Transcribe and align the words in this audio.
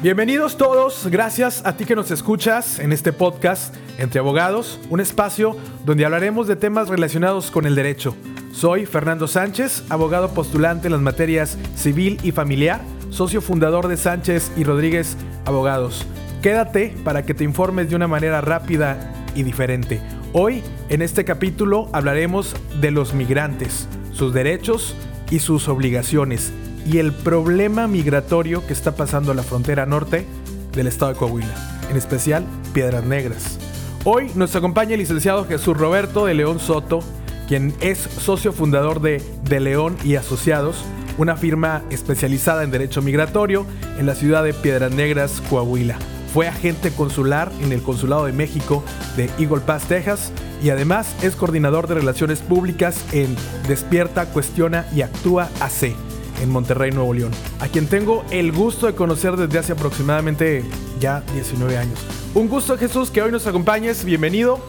Bienvenidos 0.00 0.56
todos, 0.56 1.08
gracias 1.10 1.66
a 1.66 1.76
ti 1.76 1.84
que 1.84 1.96
nos 1.96 2.12
escuchas 2.12 2.78
en 2.78 2.92
este 2.92 3.12
podcast 3.12 3.74
Entre 3.98 4.20
Abogados, 4.20 4.78
un 4.90 5.00
espacio 5.00 5.56
donde 5.84 6.04
hablaremos 6.04 6.46
de 6.46 6.54
temas 6.54 6.88
relacionados 6.88 7.50
con 7.50 7.66
el 7.66 7.74
derecho. 7.74 8.14
Soy 8.52 8.86
Fernando 8.86 9.26
Sánchez, 9.26 9.82
abogado 9.88 10.32
postulante 10.34 10.86
en 10.86 10.92
las 10.92 11.00
materias 11.00 11.58
civil 11.74 12.20
y 12.22 12.30
familiar, 12.30 12.80
socio 13.10 13.40
fundador 13.40 13.88
de 13.88 13.96
Sánchez 13.96 14.52
y 14.56 14.62
Rodríguez 14.62 15.16
Abogados. 15.44 16.06
Quédate 16.42 16.94
para 17.02 17.24
que 17.24 17.34
te 17.34 17.42
informes 17.42 17.90
de 17.90 17.96
una 17.96 18.06
manera 18.06 18.40
rápida 18.40 19.12
y 19.34 19.42
diferente. 19.42 20.00
Hoy, 20.32 20.62
en 20.90 21.02
este 21.02 21.24
capítulo, 21.24 21.88
hablaremos 21.92 22.54
de 22.80 22.92
los 22.92 23.14
migrantes, 23.14 23.88
sus 24.12 24.32
derechos 24.32 24.94
y 25.28 25.40
sus 25.40 25.66
obligaciones 25.66 26.52
y 26.90 26.98
el 26.98 27.12
problema 27.12 27.86
migratorio 27.86 28.66
que 28.66 28.72
está 28.72 28.96
pasando 28.96 29.32
a 29.32 29.34
la 29.34 29.42
frontera 29.42 29.84
norte 29.84 30.24
del 30.72 30.86
estado 30.86 31.12
de 31.12 31.18
Coahuila, 31.18 31.54
en 31.90 31.96
especial 31.98 32.46
Piedras 32.72 33.04
Negras. 33.04 33.58
Hoy 34.04 34.30
nos 34.34 34.56
acompaña 34.56 34.94
el 34.94 35.00
licenciado 35.00 35.44
Jesús 35.44 35.76
Roberto 35.76 36.24
de 36.24 36.32
León 36.32 36.60
Soto, 36.60 37.00
quien 37.46 37.74
es 37.80 37.98
socio 37.98 38.54
fundador 38.54 39.02
de 39.02 39.22
De 39.44 39.60
León 39.60 39.98
y 40.02 40.14
Asociados, 40.14 40.82
una 41.18 41.36
firma 41.36 41.82
especializada 41.90 42.62
en 42.64 42.70
derecho 42.70 43.02
migratorio 43.02 43.66
en 43.98 44.06
la 44.06 44.14
ciudad 44.14 44.42
de 44.42 44.54
Piedras 44.54 44.92
Negras, 44.92 45.42
Coahuila. 45.50 45.98
Fue 46.32 46.48
agente 46.48 46.90
consular 46.90 47.52
en 47.60 47.72
el 47.72 47.82
Consulado 47.82 48.24
de 48.24 48.32
México 48.32 48.82
de 49.16 49.28
Eagle 49.38 49.60
Pass, 49.60 49.84
Texas, 49.88 50.32
y 50.62 50.70
además 50.70 51.14
es 51.22 51.36
coordinador 51.36 51.86
de 51.86 51.96
relaciones 51.96 52.40
públicas 52.40 53.04
en 53.12 53.36
Despierta, 53.66 54.26
Cuestiona 54.26 54.86
y 54.94 55.02
Actúa 55.02 55.50
AC 55.60 56.07
en 56.40 56.50
Monterrey, 56.50 56.90
Nuevo 56.90 57.14
León, 57.14 57.32
a 57.60 57.68
quien 57.68 57.86
tengo 57.86 58.24
el 58.30 58.52
gusto 58.52 58.86
de 58.86 58.94
conocer 58.94 59.36
desde 59.36 59.58
hace 59.58 59.72
aproximadamente 59.72 60.64
ya 61.00 61.22
19 61.34 61.76
años. 61.76 61.98
Un 62.34 62.48
gusto, 62.48 62.76
Jesús, 62.78 63.10
que 63.10 63.22
hoy 63.22 63.32
nos 63.32 63.46
acompañes. 63.46 64.04
Bienvenido. 64.04 64.60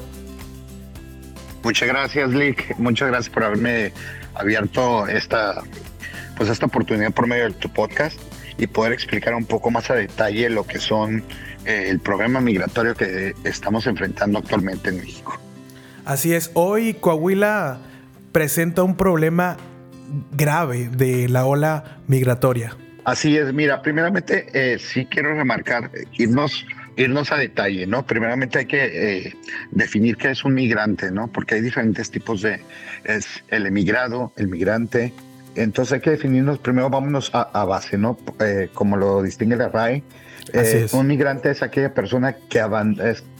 Muchas 1.63 1.87
gracias, 1.87 2.29
Lick. 2.31 2.77
Muchas 2.77 3.09
gracias 3.09 3.33
por 3.33 3.43
haberme 3.43 3.91
abierto 4.33 5.07
esta, 5.07 5.61
pues 6.37 6.49
esta 6.49 6.65
oportunidad 6.65 7.11
por 7.11 7.27
medio 7.27 7.45
de 7.45 7.51
tu 7.51 7.69
podcast 7.69 8.19
y 8.57 8.67
poder 8.67 8.93
explicar 8.93 9.33
un 9.33 9.45
poco 9.45 9.71
más 9.71 9.89
a 9.89 9.95
detalle 9.95 10.49
lo 10.49 10.65
que 10.65 10.79
son 10.79 11.23
eh, 11.65 11.87
el 11.89 11.99
problema 11.99 12.41
migratorio 12.41 12.95
que 12.95 13.35
estamos 13.43 13.87
enfrentando 13.87 14.39
actualmente 14.39 14.89
en 14.89 14.97
México. 14.97 15.39
Así 16.05 16.33
es, 16.33 16.51
hoy 16.53 16.95
Coahuila 16.95 17.79
presenta 18.31 18.83
un 18.83 18.95
problema 18.95 19.57
grave 20.31 20.89
de 20.89 21.29
la 21.29 21.45
ola 21.45 22.01
migratoria. 22.07 22.75
Así 23.05 23.37
es, 23.37 23.53
mira, 23.53 23.81
primeramente 23.81 24.47
eh, 24.53 24.77
sí 24.77 25.05
quiero 25.05 25.33
remarcar, 25.33 25.89
irnos, 26.17 26.65
irnos 26.95 27.31
a 27.31 27.37
detalle, 27.37 27.87
¿no? 27.87 28.05
Primeramente 28.05 28.59
hay 28.59 28.65
que 28.65 28.85
eh, 29.27 29.35
definir 29.71 30.17
qué 30.17 30.31
es 30.31 30.43
un 30.43 30.53
migrante, 30.53 31.09
¿no? 31.11 31.27
Porque 31.27 31.55
hay 31.55 31.61
diferentes 31.61 32.11
tipos 32.11 32.41
de, 32.41 32.61
es 33.05 33.43
el 33.47 33.65
emigrado, 33.65 34.31
el 34.35 34.47
migrante. 34.47 35.13
Entonces 35.55 35.93
hay 35.93 35.99
que 36.01 36.11
definirnos, 36.11 36.59
primero 36.59 36.89
vámonos 36.89 37.31
a, 37.33 37.65
base, 37.65 37.97
¿no? 37.97 38.17
Eh, 38.39 38.69
como 38.73 38.95
lo 38.95 39.23
distingue 39.23 39.55
la 39.55 39.69
RAE. 39.69 40.03
Un 40.93 41.07
migrante 41.07 41.51
es 41.51 41.63
aquella 41.63 41.93
persona 41.93 42.35
que, 42.49 42.63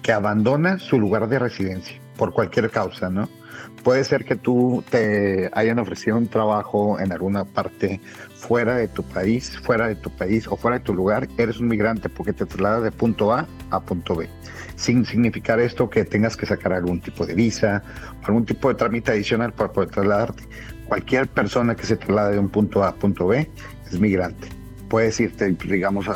que 0.02 0.12
abandona 0.12 0.80
su 0.80 1.00
lugar 1.00 1.28
de 1.28 1.40
residencia 1.40 1.95
por 2.17 2.34
cualquier 2.34 2.70
causa, 2.70 3.09
¿no? 3.09 3.30
Puede 3.83 4.03
ser 4.03 4.25
que 4.25 4.36
tú 4.36 4.83
te 4.89 5.50
hayan 5.53 5.80
ofrecido 5.80 6.17
un 6.17 6.28
trabajo 6.28 7.00
en 7.00 7.11
alguna 7.11 7.45
parte 7.45 8.02
fuera 8.36 8.75
de 8.75 8.88
tu 8.88 9.03
país, 9.03 9.58
fuera 9.59 9.88
de 9.88 9.95
tu 9.95 10.09
país 10.09 10.47
o 10.47 10.57
fuera 10.57 10.79
de 10.79 10.84
tu 10.84 10.94
lugar, 10.94 11.28
eres 11.38 11.59
un 11.59 11.68
migrante 11.68 12.09
porque 12.09 12.34
te 12.34 12.46
trasladas 12.46 12.84
de 12.84 12.91
punto 12.91 13.31
A 13.34 13.47
a 13.69 13.79
punto 13.79 14.16
B. 14.16 14.28
Sin 14.75 15.06
significar 15.06 15.59
esto 15.59 15.90
que 15.90 16.06
tengas 16.06 16.38
que 16.38 16.46
sacar 16.46 16.73
algún 16.73 17.01
tipo 17.01 17.25
de 17.25 17.34
visa, 17.34 17.84
algún 18.23 18.46
tipo 18.46 18.69
de 18.69 18.75
trámite 18.75 19.12
adicional 19.12 19.53
para 19.53 19.72
poder 19.72 19.90
trasladarte. 19.90 20.44
Cualquier 20.88 21.28
persona 21.28 21.75
que 21.75 21.85
se 21.85 21.97
traslade 21.97 22.34
de 22.34 22.40
un 22.40 22.50
punto 22.50 22.84
A 22.84 22.90
a 22.90 22.96
punto 22.96 23.28
B 23.28 23.50
es 23.90 24.00
migrante. 24.00 24.47
Puedes 24.90 25.19
irte, 25.19 25.56
digamos, 25.66 26.07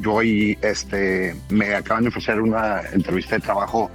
yo 0.00 0.22
y 0.22 0.56
este, 0.62 1.34
me 1.50 1.74
acaban 1.74 2.04
de 2.04 2.10
ofrecer 2.10 2.40
una 2.40 2.82
entrevista 2.92 3.36
de 3.36 3.42
trabajo 3.42 3.90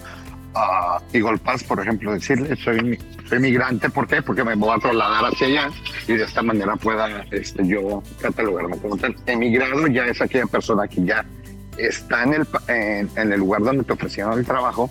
a 0.53 0.99
Eagle 1.13 1.37
Pass, 1.37 1.63
por 1.63 1.79
ejemplo, 1.79 2.13
decirle, 2.13 2.55
soy, 2.57 2.99
soy 3.27 3.39
migrante, 3.39 3.89
¿por 3.89 4.07
qué? 4.07 4.21
Porque 4.21 4.43
me 4.43 4.55
voy 4.55 4.75
a 4.75 4.79
trasladar 4.79 5.25
hacia 5.25 5.47
allá 5.47 5.69
y 6.07 6.13
de 6.13 6.23
esta 6.23 6.41
manera 6.41 6.75
pueda 6.75 7.25
este, 7.31 7.65
yo 7.65 8.03
catalogarme 8.21 8.77
como 8.77 8.97
tal. 8.97 9.15
Emigrado 9.25 9.87
ya 9.87 10.05
es 10.05 10.21
aquella 10.21 10.45
persona 10.45 10.87
que 10.87 11.03
ya 11.03 11.25
está 11.77 12.23
en 12.23 12.33
el, 12.33 12.47
en, 12.67 13.31
el 13.31 13.39
lugar 13.39 13.61
donde 13.61 13.83
te 13.83 13.93
ofrecieron 13.93 14.37
el 14.37 14.45
trabajo 14.45 14.89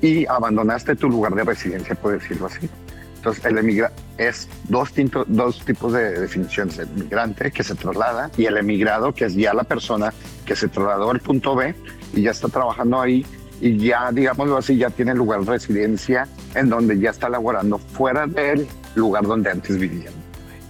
y 0.00 0.26
abandonaste 0.26 0.96
tu 0.96 1.08
lugar 1.08 1.34
de 1.34 1.44
residencia, 1.44 1.94
por 1.94 2.12
decirlo 2.12 2.46
así. 2.46 2.68
Entonces, 3.16 3.44
el 3.44 3.56
emigra 3.56 3.92
es 4.18 4.48
dos, 4.64 4.92
tinto, 4.92 5.24
dos 5.28 5.64
tipos 5.64 5.92
de 5.92 6.18
definiciones: 6.18 6.78
el 6.80 6.88
migrante 6.88 7.52
que 7.52 7.62
se 7.62 7.76
traslada 7.76 8.32
y 8.36 8.46
el 8.46 8.56
emigrado, 8.56 9.14
que 9.14 9.26
es 9.26 9.34
ya 9.34 9.54
la 9.54 9.62
persona 9.62 10.12
que 10.44 10.56
se 10.56 10.66
trasladó 10.66 11.10
al 11.10 11.20
punto 11.20 11.54
B 11.54 11.72
y 12.14 12.22
ya 12.22 12.32
está 12.32 12.48
trabajando 12.48 13.00
ahí 13.00 13.24
y 13.62 13.78
ya, 13.78 14.10
digámoslo 14.12 14.56
así, 14.56 14.76
ya 14.76 14.90
tiene 14.90 15.14
lugar 15.14 15.44
de 15.44 15.52
residencia 15.52 16.26
en 16.56 16.68
donde 16.68 16.98
ya 16.98 17.10
está 17.10 17.28
laborando 17.28 17.78
fuera 17.78 18.26
del 18.26 18.66
lugar 18.96 19.24
donde 19.24 19.50
antes 19.50 19.78
vivían. 19.78 20.12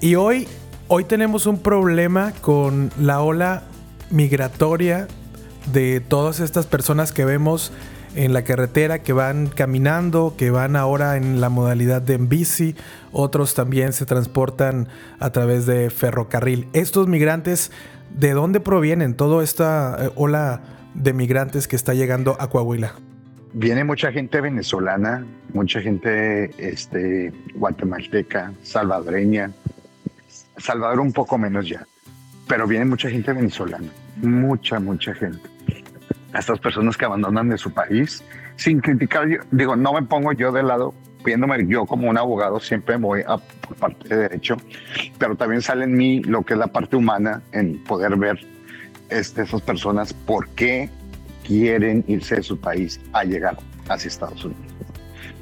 Y 0.00 0.14
hoy, 0.14 0.47
hoy 0.88 1.04
tenemos 1.04 1.47
un 1.47 1.58
problema 1.58 2.32
con 2.42 2.91
la 3.00 3.22
ola 3.22 3.62
migratoria 4.10 5.08
de 5.72 6.00
todas 6.00 6.41
estas 6.41 6.66
personas 6.66 7.12
que 7.12 7.25
vemos 7.25 7.72
en 8.14 8.34
la 8.34 8.44
carretera, 8.44 8.98
que 8.98 9.14
van 9.14 9.47
caminando, 9.47 10.34
que 10.36 10.50
van 10.50 10.76
ahora 10.76 11.16
en 11.16 11.41
la 11.41 11.48
modalidad 11.48 12.03
de 12.03 12.12
en 12.12 12.28
bici, 12.28 12.76
otros 13.10 13.54
también 13.54 13.94
se 13.94 14.04
transportan 14.04 14.88
a 15.19 15.30
través 15.30 15.64
de 15.64 15.88
ferrocarril. 15.88 16.69
Estos 16.74 17.09
migrantes, 17.09 17.72
¿de 18.14 18.32
dónde 18.32 18.60
provienen 18.60 19.14
toda 19.14 19.42
esta 19.42 19.97
eh, 19.98 20.10
ola 20.14 20.60
de 20.94 21.12
migrantes 21.12 21.69
que 21.69 21.76
está 21.76 21.94
llegando 21.94 22.36
a 22.41 22.48
Coahuila? 22.48 22.94
Viene 23.54 23.84
mucha 23.84 24.10
gente 24.12 24.41
venezolana, 24.41 25.26
mucha 25.53 25.80
gente 25.80 26.50
este, 26.56 27.32
guatemalteca, 27.54 28.53
salvadoreña, 28.62 29.53
Salvador 30.56 31.00
un 31.00 31.12
poco 31.12 31.38
menos 31.38 31.69
ya, 31.69 31.86
pero 32.47 32.66
viene 32.66 32.84
mucha 32.84 33.10
gente 33.10 33.32
venezolana, 33.32 33.88
mucha, 34.22 34.78
mucha 34.80 35.14
gente. 35.14 35.41
Estas 36.34 36.58
personas 36.60 36.97
que 36.97 37.04
abandonan 37.04 37.48
de 37.48 37.59
su 37.59 37.72
país, 37.72 38.22
sin 38.56 38.80
criticar, 38.80 39.26
digo, 39.50 39.76
no 39.76 39.92
me 39.92 40.03
pongo 40.03 40.32
yo 40.32 40.53
de 40.53 40.62
lado, 40.62 40.94
viéndome 41.24 41.66
yo 41.66 41.86
como 41.86 42.09
un 42.09 42.19
abogado, 42.19 42.60
siempre 42.60 42.97
voy 42.97 43.22
a 43.26 43.36
por 43.36 43.76
parte 43.76 44.09
de 44.09 44.16
derecho, 44.16 44.56
pero 45.19 45.36
también 45.36 45.62
sale 45.62 45.84
en 45.84 45.94
mí 45.94 46.22
lo 46.22 46.42
que 46.42 46.54
es 46.54 46.59
la 46.59 46.69
parte 46.69 46.97
humana, 46.97 47.42
en 47.53 47.82
poder 47.84 48.16
ver 48.16 48.38
este, 49.18 49.42
esas 49.42 49.60
personas 49.60 50.12
por 50.12 50.48
qué 50.50 50.90
quieren 51.46 52.04
irse 52.06 52.36
de 52.36 52.42
su 52.42 52.58
país 52.58 53.00
a 53.12 53.24
llegar 53.24 53.58
hacia 53.88 54.08
Estados 54.08 54.44
Unidos. 54.44 54.62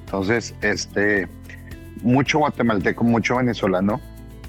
Entonces, 0.05 0.55
este, 0.61 1.29
mucho 2.03 2.39
guatemalteco, 2.39 3.05
mucho 3.05 3.37
venezolano, 3.37 4.01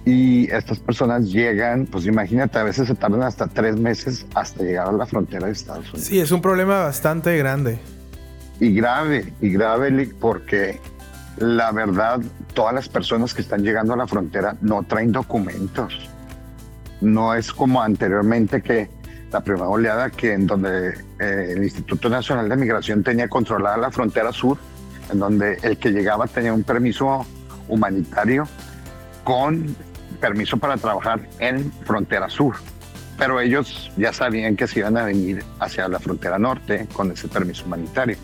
y 0.03 0.49
estas 0.51 0.79
personas 0.79 1.31
llegan, 1.31 1.85
pues 1.85 2.07
imagínate, 2.07 2.57
a 2.57 2.63
veces 2.63 2.87
se 2.87 2.95
tardan 2.95 3.21
hasta 3.21 3.47
tres 3.47 3.77
meses 3.77 4.25
hasta 4.33 4.63
llegar 4.63 4.87
a 4.87 4.91
la 4.91 5.05
frontera 5.05 5.45
de 5.45 5.53
Estados 5.53 5.85
Unidos. 5.89 6.07
Sí, 6.07 6.19
es 6.19 6.31
un 6.31 6.41
problema 6.41 6.79
bastante 6.79 7.38
grande. 7.38 7.77
Y 8.59 8.73
grave, 8.73 9.31
y 9.41 9.49
grave 9.49 10.09
porque 10.19 10.79
la 11.38 11.71
verdad, 11.71 12.21
todas 12.53 12.74
las 12.74 12.89
personas 12.89 13.33
que 13.33 13.41
están 13.41 13.63
llegando 13.63 13.94
a 13.94 13.97
la 13.97 14.07
frontera 14.07 14.56
no 14.62 14.83
traen 14.83 15.12
documentos. 15.12 16.09
No 17.00 17.33
es 17.33 17.51
como 17.51 17.81
anteriormente 17.81 18.62
que 18.62 18.89
la 19.31 19.42
primera 19.42 19.68
oleada 19.68 20.10
que 20.10 20.33
en 20.33 20.45
donde 20.45 20.89
eh, 21.19 21.54
el 21.56 21.63
Instituto 21.63 22.10
Nacional 22.10 22.50
de 22.50 22.56
Migración 22.56 23.04
tenía 23.04 23.28
controlada 23.28 23.78
la 23.78 23.92
frontera 23.92 24.31
sur, 24.31 24.57
en 25.12 25.19
donde 25.19 25.57
el 25.62 25.78
que 25.78 25.92
llegaba 25.92 26.28
tenía 26.28 26.54
un 26.54 26.63
permiso 26.63 27.25
humanitario 27.68 28.48
con 29.24 29.75
permiso 30.19 30.57
para 30.57 30.78
trabajar 30.78 31.22
en 31.39 31.72
frontera 31.86 32.30
sur. 32.30 32.56
Pero 33.18 33.39
ellos 33.39 33.92
ya 33.98 34.13
sabían 34.13 34.56
que 34.56 34.68
se 34.68 34.80
iban 34.80 34.98
a 34.98 35.06
venir 35.06 35.44
hacia 35.60 35.88
la 35.88 36.00
frontera 36.00 36.38
norte 36.39 36.88
con 36.94 37.12
ese 37.12 37.27
permiso 37.27 37.66
humanitario. 37.66 38.18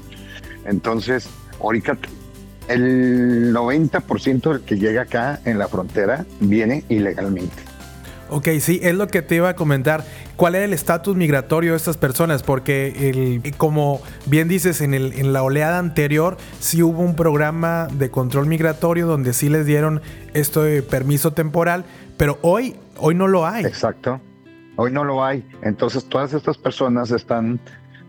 Entonces, 0.65 1.29
ahorita 1.61 1.97
el 2.67 3.53
90% 3.53 4.51
del 4.51 4.61
que 4.61 4.77
llega 4.77 5.03
acá 5.03 5.39
en 5.45 5.57
la 5.57 5.67
frontera 5.67 6.25
viene 6.39 6.83
ilegalmente. 6.89 7.66
Ok, 8.29 8.47
sí, 8.59 8.79
es 8.83 8.95
lo 8.95 9.07
que 9.07 9.21
te 9.21 9.35
iba 9.35 9.49
a 9.49 9.55
comentar. 9.55 10.03
¿Cuál 10.35 10.55
era 10.55 10.65
el 10.65 10.73
estatus 10.73 11.15
migratorio 11.15 11.71
de 11.71 11.77
estas 11.77 11.97
personas? 11.97 12.43
Porque, 12.43 13.41
el, 13.43 13.55
como 13.55 14.01
bien 14.25 14.47
dices, 14.47 14.81
en, 14.81 14.93
el, 14.93 15.13
en 15.13 15.33
la 15.33 15.43
oleada 15.43 15.79
anterior 15.79 16.37
sí 16.59 16.83
hubo 16.83 17.01
un 17.01 17.15
programa 17.15 17.87
de 17.91 18.09
control 18.11 18.47
migratorio 18.47 19.07
donde 19.07 19.33
sí 19.33 19.49
les 19.49 19.65
dieron 19.65 20.01
esto 20.33 20.63
de 20.63 20.81
permiso 20.83 21.31
temporal, 21.33 21.85
pero 22.17 22.37
hoy, 22.41 22.75
hoy 22.97 23.15
no 23.15 23.27
lo 23.27 23.45
hay. 23.45 23.65
Exacto. 23.65 24.19
Hoy 24.75 24.91
no 24.91 25.03
lo 25.03 25.23
hay. 25.23 25.47
Entonces 25.63 26.05
todas 26.05 26.33
estas 26.33 26.57
personas 26.57 27.11
están 27.11 27.59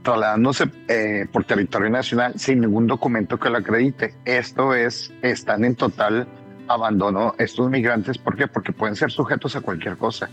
trasladándose 0.03 0.71
eh, 0.89 1.27
por 1.33 1.45
territorio 1.45 1.91
nacional 1.91 2.35
sin 2.37 2.61
ningún 2.61 2.87
documento 2.87 3.39
que 3.39 3.51
lo 3.51 3.59
acredite. 3.59 4.15
Esto 4.25 4.75
es, 4.75 5.13
están 5.23 5.65
en 5.65 5.75
total 5.75 6.27
abandono 6.69 7.35
estos 7.39 7.71
migrantes. 7.71 8.19
¿Por 8.19 8.37
qué? 8.37 8.47
Porque 8.47 8.73
pueden 8.73 8.97
ser 8.97 9.11
sujetos 9.11 9.57
a 9.57 9.61
cualquier 9.61 9.97
cosa. 9.97 10.29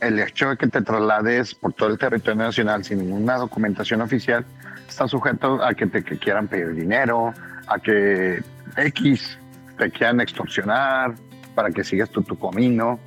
El 0.00 0.18
hecho 0.18 0.50
de 0.50 0.56
que 0.56 0.66
te 0.66 0.82
traslades 0.82 1.54
por 1.54 1.72
todo 1.72 1.88
el 1.90 1.98
territorio 1.98 2.42
nacional 2.42 2.84
sin 2.84 2.98
ninguna 2.98 3.36
documentación 3.36 4.00
oficial 4.00 4.44
está 4.88 5.06
sujeto 5.06 5.62
a 5.62 5.74
que 5.74 5.86
te 5.86 6.02
quieran 6.02 6.48
pedir 6.48 6.74
dinero, 6.74 7.32
a 7.66 7.78
que 7.78 8.42
X 8.76 9.38
te 9.78 9.90
quieran 9.90 10.20
extorsionar 10.20 11.14
para 11.54 11.70
que 11.70 11.84
sigas 11.84 12.10
tu, 12.10 12.22
tu 12.22 12.38
camino. 12.38 12.98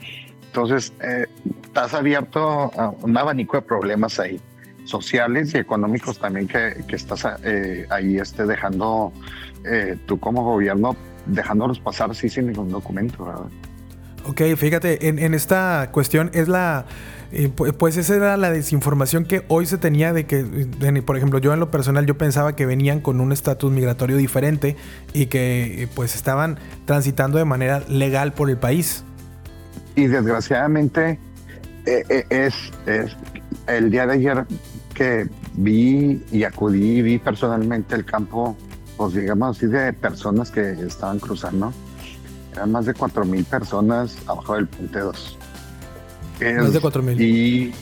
Entonces, 0.48 0.94
eh, 1.02 1.28
estás 1.64 1.94
abierto 1.94 2.72
a 2.80 2.90
un 2.90 3.18
abanico 3.18 3.58
de 3.58 3.64
problemas 3.64 4.20
ahí, 4.20 4.40
sociales 4.86 5.54
y 5.54 5.58
económicos 5.58 6.18
también 6.18 6.48
que, 6.48 6.84
que 6.88 6.96
estás 6.96 7.28
eh, 7.44 7.86
ahí 7.90 8.18
este, 8.18 8.46
dejando, 8.46 9.12
eh, 9.66 9.98
tú 10.06 10.18
como 10.20 10.44
gobierno, 10.44 10.96
dejándolos 11.26 11.80
pasar 11.80 12.12
así 12.12 12.30
sin 12.30 12.48
ningún 12.48 12.70
documento, 12.70 13.26
¿verdad? 13.26 13.46
Ok, 14.28 14.42
fíjate, 14.58 15.08
en, 15.08 15.20
en 15.20 15.34
esta 15.34 15.90
cuestión 15.92 16.32
es 16.34 16.48
la 16.48 16.86
pues 17.78 17.98
esa 17.98 18.16
era 18.16 18.38
la 18.38 18.52
desinformación 18.52 19.26
que 19.26 19.44
hoy 19.48 19.66
se 19.66 19.78
tenía 19.78 20.14
de 20.14 20.26
que, 20.26 20.44
por 21.06 21.18
ejemplo, 21.18 21.40
yo 21.40 21.54
en 21.54 21.60
lo 21.60 21.70
personal 21.70 22.06
yo 22.06 22.18
pensaba 22.18 22.56
que 22.56 22.66
venían 22.66 23.02
con 23.02 23.20
un 23.20 23.32
estatus 23.32 23.72
migratorio 23.72 24.16
diferente 24.16 24.76
y 25.14 25.26
que 25.26 25.90
pues 25.96 26.16
estaban 26.16 26.58
transitando 26.86 27.38
de 27.38 27.46
manera 27.46 27.82
legal 27.90 28.32
por 28.32 28.50
el 28.50 28.58
país. 28.58 29.04
Y 29.96 30.08
desgraciadamente 30.08 31.20
eh, 31.86 32.04
eh, 32.10 32.26
es, 32.30 32.54
es 32.86 33.16
el 33.68 33.90
día 33.92 34.08
de 34.08 34.14
ayer 34.14 34.46
que 34.94 35.28
vi 35.56 36.24
y 36.32 36.44
acudí, 36.44 37.02
vi 37.02 37.18
personalmente 37.18 37.96
el 37.96 38.06
campo, 38.06 38.56
pues 38.98 39.14
digamos 39.14 39.58
así, 39.58 39.68
de 39.68 39.94
personas 39.94 40.52
que 40.52 40.72
estaban 40.72 41.20
cruzando. 41.20 41.74
Eran 42.54 42.72
más 42.72 42.86
de 42.86 42.94
4.000 42.94 43.46
personas 43.46 44.18
abajo 44.28 44.56
del 44.56 44.68
puente 44.68 45.00
2 45.00 45.38
más 46.40 46.74
de 46.74 46.82
4.000. 46.82 47.22
Y 47.22 47.74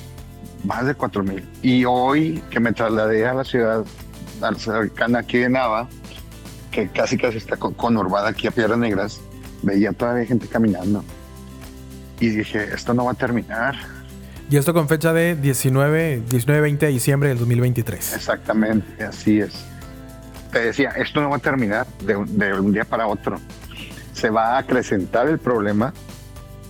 más 0.63 0.86
de 0.86 0.95
4.000. 0.95 1.44
Y 1.62 1.86
hoy 1.86 2.44
que 2.50 2.60
me 2.60 2.74
trasladé 2.74 3.25
a 3.25 3.33
la 3.33 3.44
ciudad 3.44 3.86
cercana 4.57 5.19
aquí 5.19 5.39
de 5.39 5.50
Nava, 5.50 5.88
que 6.71 6.89
casi 6.89 7.18
casi 7.18 7.38
está 7.38 7.57
conurbada 7.57 8.30
aquí 8.30 8.48
a 8.48 8.51
Piedras 8.51 8.77
Negras, 8.77 9.21
veía 9.62 9.92
todavía 9.94 10.25
gente 10.25 10.48
caminando. 10.48 11.04
Y 12.19 12.30
dije, 12.30 12.63
esto 12.74 12.94
no 12.94 13.06
va 13.06 13.12
a 13.12 13.15
terminar. 13.15 13.75
Y 14.50 14.57
esto 14.57 14.74
con 14.74 14.88
fecha 14.88 15.13
de 15.13 15.36
19, 15.36 16.24
19 16.30 16.62
20 16.62 16.86
de 16.86 16.92
diciembre 16.92 17.30
del 17.30 17.39
2023. 17.39 18.15
Exactamente, 18.15 19.04
así 19.04 19.39
es. 19.39 19.65
Te 20.53 20.65
decía, 20.65 20.91
esto 20.91 21.19
no 21.19 21.31
va 21.31 21.38
a 21.38 21.39
terminar 21.39 21.88
de 22.01 22.15
un 22.15 22.71
día 22.71 22.85
para 22.85 23.07
otro. 23.07 23.39
Se 24.13 24.29
va 24.29 24.55
a 24.55 24.59
acrecentar 24.59 25.27
el 25.27 25.39
problema 25.39 25.91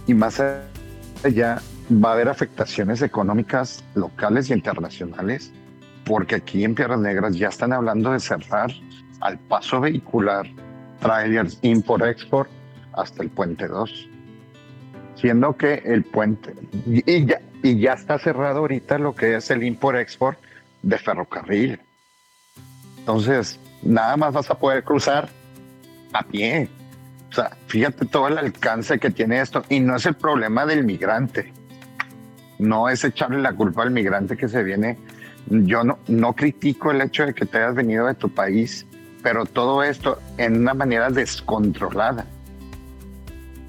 y 0.08 0.14
más 0.14 0.40
allá 0.40 1.62
va 1.92 2.10
a 2.10 2.14
haber 2.14 2.30
afectaciones 2.30 3.02
económicas 3.02 3.84
locales 3.94 4.50
y 4.50 4.54
internacionales, 4.54 5.52
porque 6.06 6.36
aquí 6.36 6.64
en 6.64 6.76
Piedras 6.76 7.00
Negras 7.00 7.36
ya 7.36 7.50
están 7.50 7.74
hablando 7.74 8.14
de 8.14 8.22
cerrar 8.22 8.72
al 9.20 9.38
paso 9.38 9.82
vehicular 9.82 10.48
trailers 11.02 11.60
import-export 11.62 12.50
hasta 12.94 13.22
el 13.22 13.30
puente 13.30 13.68
2. 13.68 14.10
Siendo 15.16 15.58
que 15.58 15.74
el 15.86 16.06
puente, 16.06 16.54
y 16.86 17.26
ya, 17.26 17.42
y 17.62 17.80
ya 17.80 17.94
está 17.94 18.18
cerrado 18.18 18.60
ahorita 18.60 18.98
lo 18.98 19.14
que 19.14 19.36
es 19.36 19.52
el 19.52 19.64
import-export 19.64 20.40
de 20.82 20.98
ferrocarril. 20.98 21.80
Entonces, 23.00 23.60
nada 23.86 24.18
más 24.18 24.34
vas 24.34 24.50
a 24.50 24.56
poder 24.56 24.84
cruzar 24.84 25.30
a 26.14 26.24
pie. 26.24 26.70
O 27.30 27.34
sea, 27.34 27.58
fíjate 27.68 28.06
todo 28.06 28.28
el 28.28 28.38
alcance 28.38 29.00
que 29.00 29.10
tiene 29.10 29.42
esto. 29.42 29.64
Y 29.70 29.80
no 29.80 29.96
es 29.96 30.06
el 30.06 30.14
problema 30.14 30.66
del 30.66 30.84
migrante 30.84 31.52
no 32.64 32.90
es 32.90 33.04
echarle 33.04 33.42
la 33.42 33.54
culpa 33.54 33.84
al 33.84 33.92
migrante 33.92 34.38
que 34.38 34.48
se 34.48 34.64
viene. 34.64 34.98
Yo 35.48 35.84
no, 35.84 36.00
no 36.08 36.34
critico 36.34 36.92
el 36.92 37.02
hecho 37.02 37.26
de 37.26 37.34
que 37.34 37.46
te 37.46 37.58
hayas 37.58 37.76
venido 37.76 38.08
de 38.08 38.16
tu 38.16 38.30
país, 38.30 38.86
pero 39.22 39.46
todo 39.46 39.84
esto 39.84 40.20
en 40.38 40.62
una 40.62 40.74
manera 40.74 41.10
descontrolada. 41.10 42.26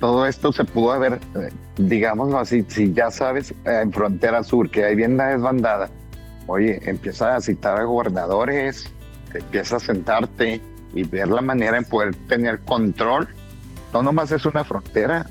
Todo 0.00 0.26
esto 0.26 0.52
se 0.52 0.64
pudo 0.64 0.92
haber, 0.92 1.14
eh, 1.14 1.50
digámoslo 1.76 2.38
así, 2.38 2.64
si 2.68 2.92
ya 2.92 3.10
sabes 3.10 3.52
eh, 3.64 3.80
en 3.82 3.92
frontera 3.92 4.42
sur 4.44 4.70
que 4.70 4.84
hay 4.84 4.94
bien 4.94 5.16
la 5.16 5.28
desbandada, 5.28 5.88
oye, 6.46 6.80
empieza 6.88 7.36
a 7.36 7.40
citar 7.40 7.80
a 7.80 7.84
gobernadores, 7.84 8.90
empieza 9.38 9.76
a 9.76 9.80
sentarte 9.80 10.60
y 10.94 11.02
ver 11.04 11.28
la 11.28 11.40
manera 11.40 11.76
en 11.76 11.84
poder 11.84 12.14
tener 12.28 12.60
control. 12.60 13.28
No 13.92 14.02
nomás 14.02 14.32
es 14.32 14.44
una 14.46 14.64
frontera, 14.64 15.26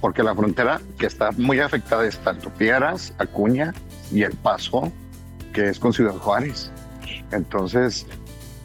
porque 0.00 0.22
la 0.22 0.34
frontera 0.34 0.80
que 0.98 1.06
está 1.06 1.30
muy 1.32 1.60
afectada 1.60 2.06
es 2.06 2.18
tanto 2.18 2.50
Piedras, 2.50 3.14
Acuña 3.18 3.72
y 4.12 4.22
El 4.22 4.32
Paso, 4.32 4.92
que 5.52 5.68
es 5.68 5.78
con 5.78 5.92
Ciudad 5.92 6.16
Juárez. 6.16 6.70
Entonces, 7.30 8.06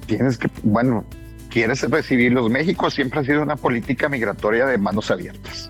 tienes 0.06 0.38
que, 0.38 0.50
bueno, 0.64 1.06
quieres 1.50 1.82
recibirlos. 1.90 2.50
México 2.50 2.90
siempre 2.90 3.20
ha 3.20 3.24
sido 3.24 3.42
una 3.42 3.56
política 3.56 4.10
migratoria 4.10 4.66
de 4.66 4.78
manos 4.78 5.12
abiertas, 5.12 5.70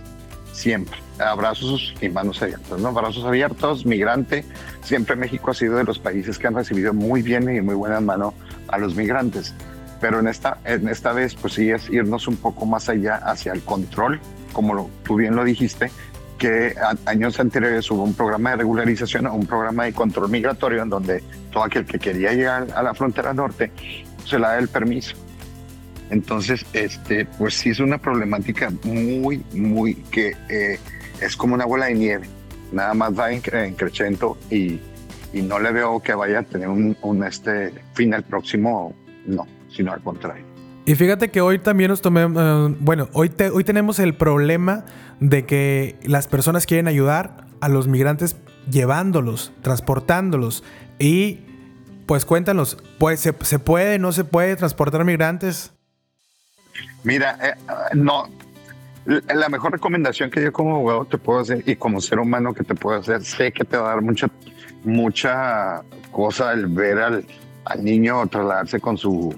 siempre. 0.51 0.98
Abrazos 1.19 1.94
y 2.01 2.10
manos 2.10 2.42
abiertas, 2.42 2.80
¿no? 2.80 2.90
Abrazos 2.90 3.25
abiertos, 3.25 3.86
migrante. 3.86 4.46
Siempre 4.84 5.16
México 5.16 5.51
ha 5.51 5.54
sido 5.54 5.75
de 5.75 5.84
los 5.84 6.00
países 6.00 6.40
que 6.40 6.48
han 6.48 6.56
recibido 6.56 6.94
muy 6.94 7.22
bien 7.22 7.54
y 7.54 7.62
muy 7.62 7.75
buena 7.75 8.00
mano 8.00 8.34
a 8.71 8.77
los 8.77 8.95
migrantes. 8.95 9.54
Pero 10.01 10.19
en 10.19 10.27
esta, 10.27 10.60
en 10.63 10.88
esta 10.88 11.12
vez, 11.12 11.36
pues 11.36 11.54
sí, 11.54 11.69
es 11.69 11.89
irnos 11.89 12.27
un 12.27 12.38
poco 12.38 12.66
más 12.66 12.88
allá 12.88 13.18
hacia 13.18 13.51
el 13.51 13.62
control 13.62 14.21
como 14.54 14.89
tú 15.04 15.16
bien 15.16 15.36
lo 15.36 15.44
dijiste, 15.44 15.92
que 16.38 16.74
años 17.06 17.39
anteriores 17.39 17.89
hubo 17.92 18.04
un 18.04 18.13
programa 18.13 18.51
de 18.51 18.57
regularización 18.57 19.27
un 19.27 19.45
programa 19.45 19.86
de 19.86 19.94
control 19.94 20.30
migratorio 20.30 20.83
en 20.83 20.89
donde 20.89 21.24
todo 21.51 21.63
aquel 21.63 21.86
que 21.86 22.00
quería 22.00 22.33
llegar 22.33 22.68
a 22.75 22.81
la 22.81 22.94
frontera 22.94 23.33
norte 23.33 23.71
se 24.25 24.38
le 24.38 24.44
da 24.44 24.57
el 24.57 24.69
permiso. 24.69 25.15
Entonces, 26.10 26.65
este, 26.74 27.25
pues 27.25 27.54
sí 27.54 27.69
es 27.69 27.80
una 27.80 28.00
problemática 28.00 28.72
muy, 28.84 29.43
muy 29.53 29.96
que 29.96 30.36
eh, 30.50 30.79
es 31.22 31.36
como 31.36 31.53
una 31.55 31.65
bola 31.65 31.86
de 31.88 31.96
nieve. 31.96 32.29
Nada 32.72 32.93
más 32.93 33.17
va 33.17 33.32
en, 33.32 33.41
creciendo 33.74 34.38
y, 34.50 34.79
y, 35.33 35.41
no 35.41 35.59
le 35.59 35.71
veo 35.71 36.00
que 36.01 36.13
vaya 36.13 36.39
a 36.39 36.43
tener 36.43 36.67
un, 36.69 36.95
un 37.01 37.24
este 37.24 37.74
fin 37.93 38.13
al 38.13 38.24
próximo, 38.24 38.93
no, 39.25 39.48
sino 39.69 39.91
al 39.93 40.01
contrario. 40.01 40.45
Y 40.86 40.95
fíjate 40.95 41.29
que 41.29 41.41
hoy 41.41 41.59
también 41.59 41.89
nos 41.89 42.01
tomemos, 42.01 42.41
eh, 42.41 42.75
bueno, 42.79 43.09
hoy, 43.13 43.31
hoy 43.53 43.63
tenemos 43.63 44.00
el 44.00 44.15
problema 44.15 44.86
de 45.19 45.45
que 45.45 45.98
las 46.03 46.27
personas 46.27 46.65
quieren 46.65 46.88
ayudar 46.88 47.45
a 47.62 47.69
los 47.69 47.88
migrantes 47.88 48.38
llevándolos, 48.69 49.51
transportándolos. 49.62 50.63
Y 50.98 51.41
pues 52.05 52.25
cuéntanos, 52.25 52.77
pues, 52.98 53.19
¿se, 53.19 53.33
¿se 53.41 53.59
puede, 53.59 54.00
no 54.00 54.12
se 54.12 54.24
puede 54.24 54.55
transportar 54.55 55.05
migrantes? 55.05 55.74
Mira, 57.03 57.38
eh, 57.41 57.53
no, 57.93 58.27
la 59.05 59.50
mejor 59.50 59.71
recomendación 59.74 60.29
que 60.29 60.43
yo 60.43 60.51
como 60.51 60.75
abogado 60.75 61.05
te 61.05 61.17
puedo 61.17 61.39
hacer 61.39 61.63
y 61.65 61.75
como 61.75 62.01
ser 62.01 62.19
humano 62.19 62.53
que 62.53 62.63
te 62.63 62.75
puedo 62.75 63.00
hacer, 63.00 63.24
sé 63.24 63.51
que 63.51 63.63
te 63.63 63.77
va 63.77 63.91
a 63.91 63.95
dar 63.95 64.01
mucha, 64.01 64.27
mucha 64.83 65.81
cosa 66.12 66.53
el 66.53 66.67
ver 66.67 67.00
al, 67.00 67.25
al 67.65 67.83
niño 67.83 68.25
trasladarse 68.27 68.79
con 68.79 68.98
su 68.98 69.36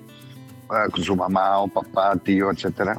con 0.92 1.04
su 1.04 1.16
mamá 1.16 1.60
o 1.60 1.68
papá, 1.68 2.16
tío, 2.16 2.50
etcétera. 2.50 2.98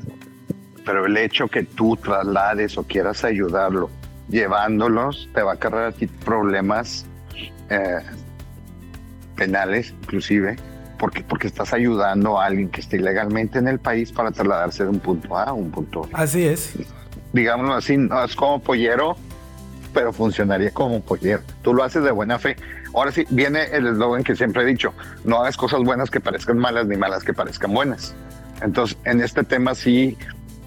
Pero 0.85 1.07
el 1.07 1.17
hecho 1.17 1.49
que 1.49 1.63
tú 1.63 1.97
traslades 1.97 2.77
o 2.77 2.83
quieras 2.83 3.25
ayudarlo 3.25 3.89
llevándolos 4.29 5.29
te 5.35 5.43
va 5.43 5.53
a 5.53 5.57
cargar 5.57 5.85
a 5.85 5.93
ti 5.93 6.07
problemas 6.07 7.07
eh, 7.71 8.01
penales, 9.37 9.95
inclusive, 10.03 10.57
porque, 10.99 11.23
porque 11.23 11.47
estás 11.47 11.73
ayudando 11.73 12.41
a 12.41 12.47
alguien 12.47 12.69
que 12.69 12.81
esté 12.81 12.97
ilegalmente 12.97 13.59
en 13.59 13.69
el 13.69 13.79
país 13.79 14.13
para 14.13 14.31
trasladarse 14.31 14.85
de 14.85 14.91
un 14.91 15.01
punto 15.01 15.37
A 15.37 15.45
a 15.45 15.53
un 15.53 15.71
punto 15.71 16.03
B. 16.03 16.09
Así 16.13 16.45
es. 16.45 16.75
Digámoslo 17.33 17.75
así, 17.75 17.97
no 17.97 18.23
es 18.25 18.35
como 18.35 18.61
pollero, 18.61 19.17
pero 19.93 20.13
funcionaría 20.13 20.71
como 20.71 21.01
pollero. 21.01 21.43
Tú 21.63 21.75
lo 21.75 21.85
haces 21.85 22.03
de 22.05 22.11
buena 22.11 22.39
fe. 22.39 22.57
Ahora 22.95 23.13
sí, 23.13 23.25
viene 23.31 23.65
el 23.73 23.87
eslogan 23.87 24.23
que 24.23 24.37
siempre 24.37 24.63
he 24.63 24.67
dicho, 24.67 24.93
no 25.25 25.41
hagas 25.41 25.57
cosas 25.57 25.81
buenas 25.83 26.11
que 26.11 26.21
parezcan 26.21 26.59
malas 26.59 26.87
ni 26.87 26.97
malas 26.97 27.25
que 27.25 27.33
parezcan 27.33 27.73
buenas. 27.73 28.15
Entonces, 28.61 28.97
en 29.05 29.21
este 29.21 29.45
tema 29.45 29.75
sí, 29.75 30.17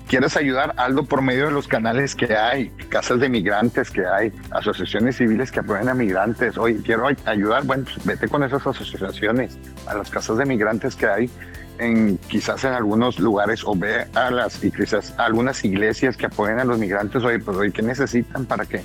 quieres 0.08 0.36
ayudar, 0.38 0.74
algo 0.78 1.04
por 1.04 1.22
medio 1.22 1.46
de 1.46 1.52
los 1.52 1.68
canales 1.68 2.16
que 2.16 2.36
hay, 2.36 2.70
casas 2.90 3.20
de 3.20 3.30
migrantes 3.30 3.92
que 3.92 4.06
hay, 4.06 4.32
asociaciones 4.52 5.18
civiles 5.18 5.52
que 5.52 5.60
apoyan 5.60 5.90
a 5.90 5.94
migrantes. 5.94 6.58
Oye, 6.58 6.78
quiero 6.84 7.08
ayudar, 7.26 7.64
bueno, 7.64 7.86
pues 7.86 8.06
vete 8.06 8.28
con 8.28 8.44
esas 8.44 8.66
asociaciones, 8.66 9.58
a 9.88 9.96
las 9.96 10.10
casas 10.10 10.38
de 10.38 10.46
migrantes 10.46 10.96
que 10.96 11.08
hay 11.08 11.30
en 11.78 12.18
quizás 12.30 12.64
en 12.64 12.74
algunos 12.74 13.20
lugares 13.20 13.62
o 13.66 13.76
ve 13.76 14.08
a 14.14 14.32
las 14.32 14.64
y 14.64 14.72
quizás 14.72 15.14
algunas 15.18 15.64
iglesias 15.66 16.16
que 16.16 16.28
apoyan 16.28 16.60
a 16.60 16.64
los 16.64 16.78
migrantes, 16.78 17.24
oye, 17.24 17.40
pues 17.40 17.58
oye, 17.58 17.72
¿qué 17.72 17.82
necesitan 17.82 18.46
para 18.46 18.66
que 18.66 18.84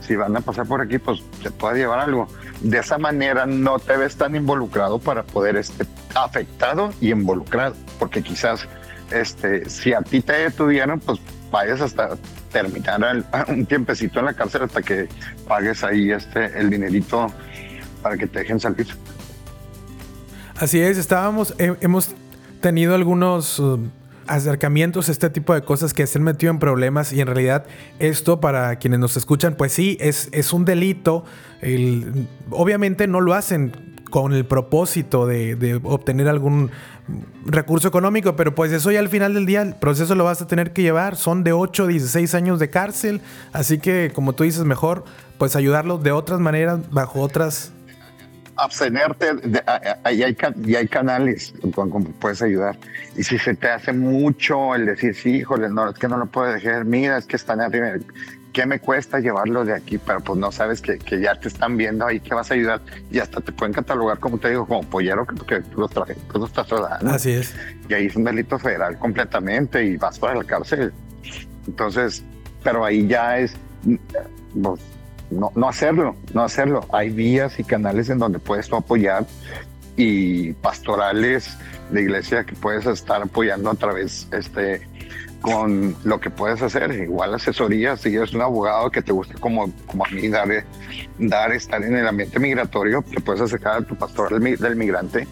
si 0.00 0.16
van 0.16 0.36
a 0.36 0.40
pasar 0.40 0.66
por 0.66 0.80
aquí, 0.80 0.98
pues 0.98 1.22
te 1.42 1.50
pueda 1.50 1.74
llevar 1.74 2.00
algo. 2.00 2.26
De 2.60 2.78
esa 2.78 2.98
manera 2.98 3.46
no 3.46 3.78
te 3.78 3.96
ves 3.96 4.16
tan 4.16 4.34
involucrado 4.36 4.98
para 4.98 5.22
poder 5.22 5.56
estar 5.56 5.86
afectado 6.14 6.92
y 7.00 7.10
involucrado, 7.10 7.74
porque 7.98 8.22
quizás 8.22 8.66
este, 9.10 9.68
si 9.68 9.92
a 9.92 10.02
ti 10.02 10.20
te 10.20 10.32
detuvieron, 10.32 11.00
pues 11.00 11.20
vayas 11.50 11.80
hasta 11.80 12.16
terminar 12.52 13.24
un 13.48 13.66
tiempecito 13.66 14.20
en 14.20 14.26
la 14.26 14.34
cárcel 14.34 14.62
hasta 14.62 14.82
que 14.82 15.08
pagues 15.48 15.82
ahí 15.84 16.10
este, 16.10 16.58
el 16.58 16.70
dinerito 16.70 17.26
para 18.02 18.16
que 18.16 18.26
te 18.26 18.40
dejen 18.40 18.60
salir. 18.60 18.86
Así 20.58 20.80
es, 20.80 20.98
estábamos, 20.98 21.54
hemos 21.58 22.14
tenido 22.60 22.94
algunos 22.94 23.58
uh, 23.58 23.80
acercamientos 24.30 25.08
este 25.08 25.28
tipo 25.28 25.54
de 25.54 25.62
cosas 25.62 25.92
que 25.92 26.06
se 26.06 26.18
han 26.18 26.24
metido 26.24 26.50
en 26.52 26.58
problemas 26.58 27.12
y 27.12 27.20
en 27.20 27.26
realidad 27.26 27.66
esto 27.98 28.40
para 28.40 28.76
quienes 28.76 29.00
nos 29.00 29.16
escuchan, 29.16 29.56
pues 29.56 29.72
sí, 29.72 29.96
es, 30.00 30.28
es 30.32 30.52
un 30.52 30.64
delito. 30.64 31.24
obviamente 32.50 33.06
no 33.06 33.20
lo 33.20 33.34
hacen 33.34 33.90
con 34.10 34.32
el 34.32 34.44
propósito 34.44 35.26
de, 35.26 35.80
obtener 35.84 36.28
algún 36.28 36.70
recurso 37.44 37.88
económico, 37.88 38.36
pero 38.36 38.54
pues 38.54 38.72
eso 38.72 38.90
ya 38.90 39.00
al 39.00 39.08
final 39.08 39.34
del 39.34 39.46
día 39.46 39.62
el 39.62 39.74
proceso 39.74 40.14
lo 40.14 40.24
vas 40.24 40.42
a 40.42 40.46
tener 40.46 40.72
que 40.72 40.82
llevar. 40.82 41.16
Son 41.16 41.42
de 41.42 41.52
8 41.52 41.84
a 41.84 41.86
16 41.86 42.34
años 42.34 42.58
de 42.58 42.70
cárcel, 42.70 43.20
así 43.52 43.78
que 43.78 44.12
como 44.14 44.34
tú 44.34 44.44
dices, 44.44 44.64
mejor 44.64 45.04
pues 45.38 45.56
ayudarlos 45.56 46.02
de 46.02 46.12
otras 46.12 46.38
maneras, 46.38 46.80
bajo 46.90 47.20
otras 47.20 47.72
abstenerte, 48.62 49.26
ahí 50.04 50.22
hay, 50.22 50.36
y 50.64 50.74
hay 50.74 50.88
canales 50.88 51.54
con 51.74 51.90
cómo 51.90 52.10
puedes 52.18 52.42
ayudar. 52.42 52.76
Y 53.16 53.22
si 53.22 53.38
se 53.38 53.54
te 53.54 53.68
hace 53.68 53.92
mucho 53.92 54.74
el 54.74 54.86
decir, 54.86 55.14
sí, 55.14 55.36
híjole, 55.36 55.68
no, 55.68 55.90
es 55.90 55.98
que 55.98 56.08
no 56.08 56.16
lo 56.16 56.26
puedo 56.26 56.52
dejar, 56.52 56.84
mira, 56.84 57.18
es 57.18 57.26
que 57.26 57.36
están 57.36 57.60
arriba, 57.60 57.92
¿qué 58.52 58.66
me 58.66 58.80
cuesta 58.80 59.20
llevarlo 59.20 59.64
de 59.64 59.74
aquí? 59.74 59.98
Pero 59.98 60.20
pues 60.20 60.38
no 60.38 60.52
sabes 60.52 60.80
que, 60.80 60.98
que 60.98 61.20
ya 61.20 61.34
te 61.34 61.48
están 61.48 61.76
viendo 61.76 62.06
ahí, 62.06 62.20
que 62.20 62.34
vas 62.34 62.50
a 62.50 62.54
ayudar 62.54 62.80
y 63.10 63.18
hasta 63.18 63.40
te 63.40 63.52
pueden 63.52 63.72
catalogar, 63.72 64.18
como 64.18 64.38
te 64.38 64.50
digo, 64.50 64.66
como 64.66 64.82
pollero, 64.82 65.26
que 65.26 65.60
tú 65.60 65.80
los, 65.80 65.90
traje, 65.90 66.16
tú 66.32 66.38
los 66.38 66.50
estás 66.50 66.66
tratando. 66.66 67.10
Así 67.10 67.32
es. 67.32 67.54
Y 67.88 67.94
ahí 67.94 68.06
es 68.06 68.16
un 68.16 68.24
delito 68.24 68.58
federal 68.58 68.98
completamente 68.98 69.84
y 69.84 69.96
vas 69.96 70.18
para 70.18 70.34
la 70.34 70.44
cárcel. 70.44 70.92
Entonces, 71.66 72.22
pero 72.62 72.84
ahí 72.84 73.06
ya 73.06 73.38
es, 73.38 73.54
pues, 74.60 74.80
no, 75.30 75.52
no 75.54 75.68
hacerlo, 75.68 76.16
no 76.34 76.42
hacerlo. 76.42 76.86
Hay 76.92 77.10
vías 77.10 77.58
y 77.58 77.64
canales 77.64 78.08
en 78.10 78.18
donde 78.18 78.38
puedes 78.38 78.68
tú 78.68 78.76
apoyar 78.76 79.26
y 79.96 80.52
pastorales 80.54 81.56
de 81.90 82.02
iglesia 82.02 82.44
que 82.44 82.54
puedes 82.54 82.86
estar 82.86 83.22
apoyando 83.22 83.70
a 83.70 83.74
través 83.74 84.28
este 84.32 84.88
con 85.40 85.96
lo 86.04 86.20
que 86.20 86.28
puedes 86.28 86.60
hacer, 86.60 86.92
igual 86.92 87.34
asesoría, 87.34 87.96
si 87.96 88.14
eres 88.14 88.34
un 88.34 88.42
abogado 88.42 88.90
que 88.90 89.00
te 89.00 89.10
gusta 89.10 89.34
como, 89.40 89.72
como 89.86 90.04
a 90.04 90.08
mí 90.10 90.28
dar, 90.28 90.48
dar, 91.18 91.52
estar 91.52 91.82
en 91.82 91.96
el 91.96 92.06
ambiente 92.06 92.38
migratorio, 92.38 93.02
te 93.02 93.20
puedes 93.20 93.40
acercar 93.40 93.78
a 93.78 93.80
tu 93.82 93.96
pastoral 93.96 94.38
del 94.38 94.76
migrante 94.76 95.26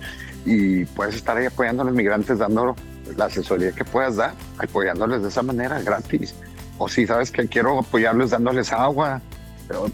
y 0.46 0.86
puedes 0.86 1.16
estar 1.16 1.36
ahí 1.36 1.44
apoyando 1.44 1.82
a 1.82 1.86
los 1.86 1.94
migrantes, 1.94 2.38
dando 2.38 2.74
la 3.16 3.26
asesoría 3.26 3.72
que 3.72 3.84
puedas 3.84 4.16
dar, 4.16 4.32
apoyándoles 4.58 5.22
de 5.22 5.28
esa 5.28 5.42
manera 5.42 5.80
gratis. 5.82 6.34
O 6.78 6.88
si 6.88 7.06
sabes 7.06 7.30
que 7.30 7.46
quiero 7.46 7.78
apoyarles 7.78 8.30
dándoles 8.30 8.72
agua, 8.72 9.20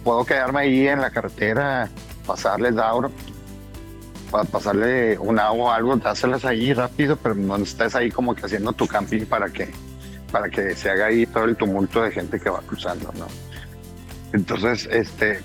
puedo 0.02 0.24
quedarme 0.24 0.60
ahí 0.60 0.88
en 0.88 1.00
la 1.00 1.10
carretera, 1.10 1.88
pasarles 2.26 2.76
agua, 2.78 3.10
pasarle 4.50 5.18
un 5.18 5.38
agua 5.38 5.64
o 5.64 5.70
algo, 5.70 5.96
dárselas 5.96 6.44
ahí 6.44 6.72
rápido, 6.72 7.16
pero 7.16 7.34
no 7.34 7.56
estés 7.56 7.94
ahí 7.94 8.10
como 8.10 8.34
que 8.34 8.46
haciendo 8.46 8.72
tu 8.72 8.86
camping 8.86 9.26
para 9.26 9.48
que, 9.48 9.70
para 10.32 10.48
que 10.48 10.74
se 10.74 10.90
haga 10.90 11.06
ahí 11.06 11.26
todo 11.26 11.44
el 11.44 11.56
tumulto 11.56 12.02
de 12.02 12.10
gente 12.10 12.40
que 12.40 12.50
va 12.50 12.60
cruzando, 12.66 13.12
¿no? 13.18 13.26
Entonces, 14.32 14.88
este, 14.90 15.40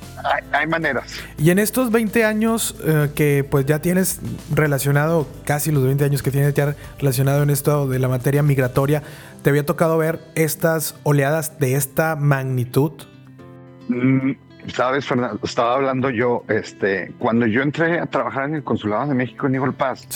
hay, 0.52 0.66
maneras. 0.66 1.14
Y 1.38 1.52
en 1.52 1.60
estos 1.60 1.92
20 1.92 2.26
años 2.26 2.76
eh, 2.84 3.12
que 3.14 3.46
pues 3.48 3.68
ya 3.68 3.80
tienes 3.84 4.20
relacionado, 4.52 5.28
casi 5.46 5.72
los 5.72 5.84
20 5.84 6.06
años 6.06 6.24
que 6.24 6.32
tienes 6.32 6.56
ya 6.56 6.76
relacionado 6.98 7.44
en 7.44 7.52
esto 7.52 7.88
de 7.88 8.00
la 8.00 8.08
materia 8.08 8.42
migratoria, 8.42 9.04
¿te 9.44 9.52
había 9.52 9.64
tocado 9.64 10.00
ver 10.00 10.20
estas 10.34 10.96
oleadas 11.04 11.60
de 11.60 11.76
esta 11.76 12.16
magnitud? 12.16 12.94
Mm, 13.90 14.32
Sabes, 14.68 15.06
Fernando, 15.06 15.40
estaba 15.44 15.76
hablando 15.76 16.10
yo, 16.10 16.44
este, 16.48 17.14
cuando 17.18 17.46
yo 17.48 17.62
entré 17.62 18.00
a 18.00 18.06
trabajar 18.06 18.46
en 18.46 18.56
el 18.56 18.64
Consulado 18.64 19.08
de 19.08 19.16
México 19.16 19.48
en 19.48 19.56
Igual 19.56 19.74
Paz, 19.74 20.08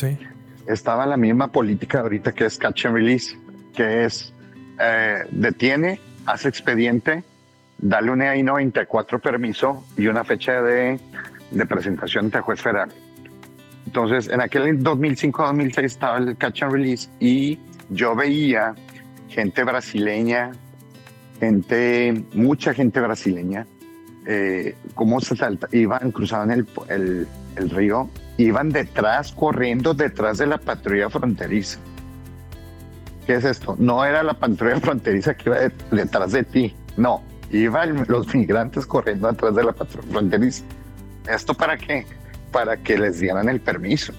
estaba 0.68 1.06
la 1.06 1.18
misma 1.18 1.48
política 1.48 2.02
ahorita 2.02 2.34
que 2.34 2.46
es 2.46 2.58
catch 2.58 2.86
and 2.86 2.96
release, 2.96 3.38
que 3.74 4.06
es 4.06 4.34
eh, 4.80 5.24
detiene, 5.32 6.00
hace 6.26 6.50
expediente, 6.50 7.24
dale 7.78 8.12
un 8.12 8.22
EI 8.22 8.44
94 8.44 9.20
permiso 9.20 9.86
y 9.98 10.08
una 10.08 10.24
fecha 10.24 10.62
de, 10.62 11.00
de 11.52 11.66
presentación 11.66 12.26
ante 12.26 12.42
juez 12.42 12.62
federal. 12.62 12.90
Entonces, 13.86 14.30
en 14.30 14.42
aquel 14.42 14.84
2005-2006 14.84 15.84
estaba 15.84 16.18
el 16.18 16.38
catch 16.38 16.64
and 16.64 16.74
release 16.74 17.10
y 17.20 17.60
yo 17.90 18.16
veía 18.16 18.76
gente 19.30 19.64
brasileña 19.64 20.52
gente, 21.44 22.24
mucha 22.34 22.74
gente 22.74 23.02
brasileña, 23.02 23.68
eh, 24.26 24.76
cómo 24.96 25.20
se 25.20 25.36
salta, 25.36 25.68
iban, 25.74 26.12
cruzaban 26.12 26.52
el, 26.52 27.28
río, 27.70 28.10
iban 28.38 28.70
detrás, 28.70 29.34
corriendo 29.34 29.94
detrás 29.94 30.38
de 30.38 30.48
la 30.48 30.58
patrulla 30.58 31.10
fronteriza. 31.10 31.80
¿Qué 33.28 33.36
es 33.36 33.44
esto? 33.44 33.76
No 33.78 34.06
era 34.06 34.24
la 34.24 34.34
patrulla 34.34 34.80
fronteriza 34.80 35.34
que 35.36 35.50
iba 35.50 35.58
detrás 35.92 36.32
de 36.32 36.44
ti, 36.44 36.74
no, 36.96 37.22
iban 37.52 38.06
los 38.08 38.34
migrantes 38.34 38.86
corriendo 38.86 39.30
detrás 39.30 39.54
de 39.54 39.64
la 39.66 39.74
patrulla 39.74 40.08
fronteriza. 40.10 40.64
¿Esto 41.30 41.54
para 41.54 41.78
qué? 41.78 42.06
Para 42.54 42.78
que 42.78 42.98
les 42.98 43.20
dieran 43.20 43.50
el 43.50 43.60
permiso. 43.60 44.14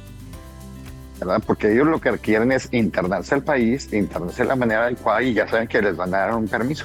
¿verdad? 1.21 1.43
Porque 1.47 1.73
ellos 1.73 1.87
lo 1.87 2.01
que 2.01 2.11
quieren 2.19 2.53
es 2.53 2.69
internarse 2.73 3.35
al 3.35 3.45
país, 3.45 3.91
internarse 3.95 4.43
de 4.43 4.49
la 4.49 4.57
manera 4.57 4.85
adecuada 4.85 5.23
y 5.23 5.33
ya 5.33 5.49
saben 5.49 5.69
que 5.69 5.81
les 5.81 5.97
van 5.97 6.13
a 6.13 6.19
dar 6.19 6.35
un 6.35 6.49
permiso 6.49 6.85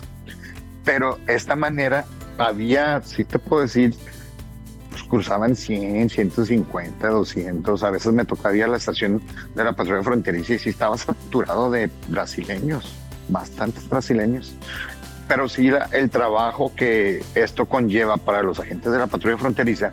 pero 0.89 1.19
esta 1.27 1.55
manera 1.55 2.03
había, 2.39 2.99
sí 3.03 3.23
te 3.23 3.37
puedo 3.37 3.61
decir, 3.61 3.93
pues 4.89 5.03
cruzaban 5.03 5.55
100, 5.55 6.09
150, 6.09 7.07
200, 7.07 7.83
a 7.83 7.91
veces 7.91 8.11
me 8.11 8.25
tocaba 8.25 8.55
ir 8.55 8.63
a 8.63 8.67
la 8.67 8.77
estación 8.77 9.21
de 9.53 9.63
la 9.63 9.73
patrulla 9.73 10.01
fronteriza 10.01 10.55
y 10.55 10.57
sí 10.57 10.69
estaba 10.69 10.97
saturado 10.97 11.69
de 11.69 11.91
brasileños, 12.07 12.91
bastantes 13.27 13.87
brasileños. 13.87 14.55
Pero 15.27 15.47
sí 15.47 15.69
el 15.91 16.09
trabajo 16.09 16.73
que 16.75 17.23
esto 17.35 17.67
conlleva 17.67 18.17
para 18.17 18.41
los 18.41 18.59
agentes 18.59 18.91
de 18.91 18.97
la 18.97 19.05
patrulla 19.05 19.37
fronteriza 19.37 19.91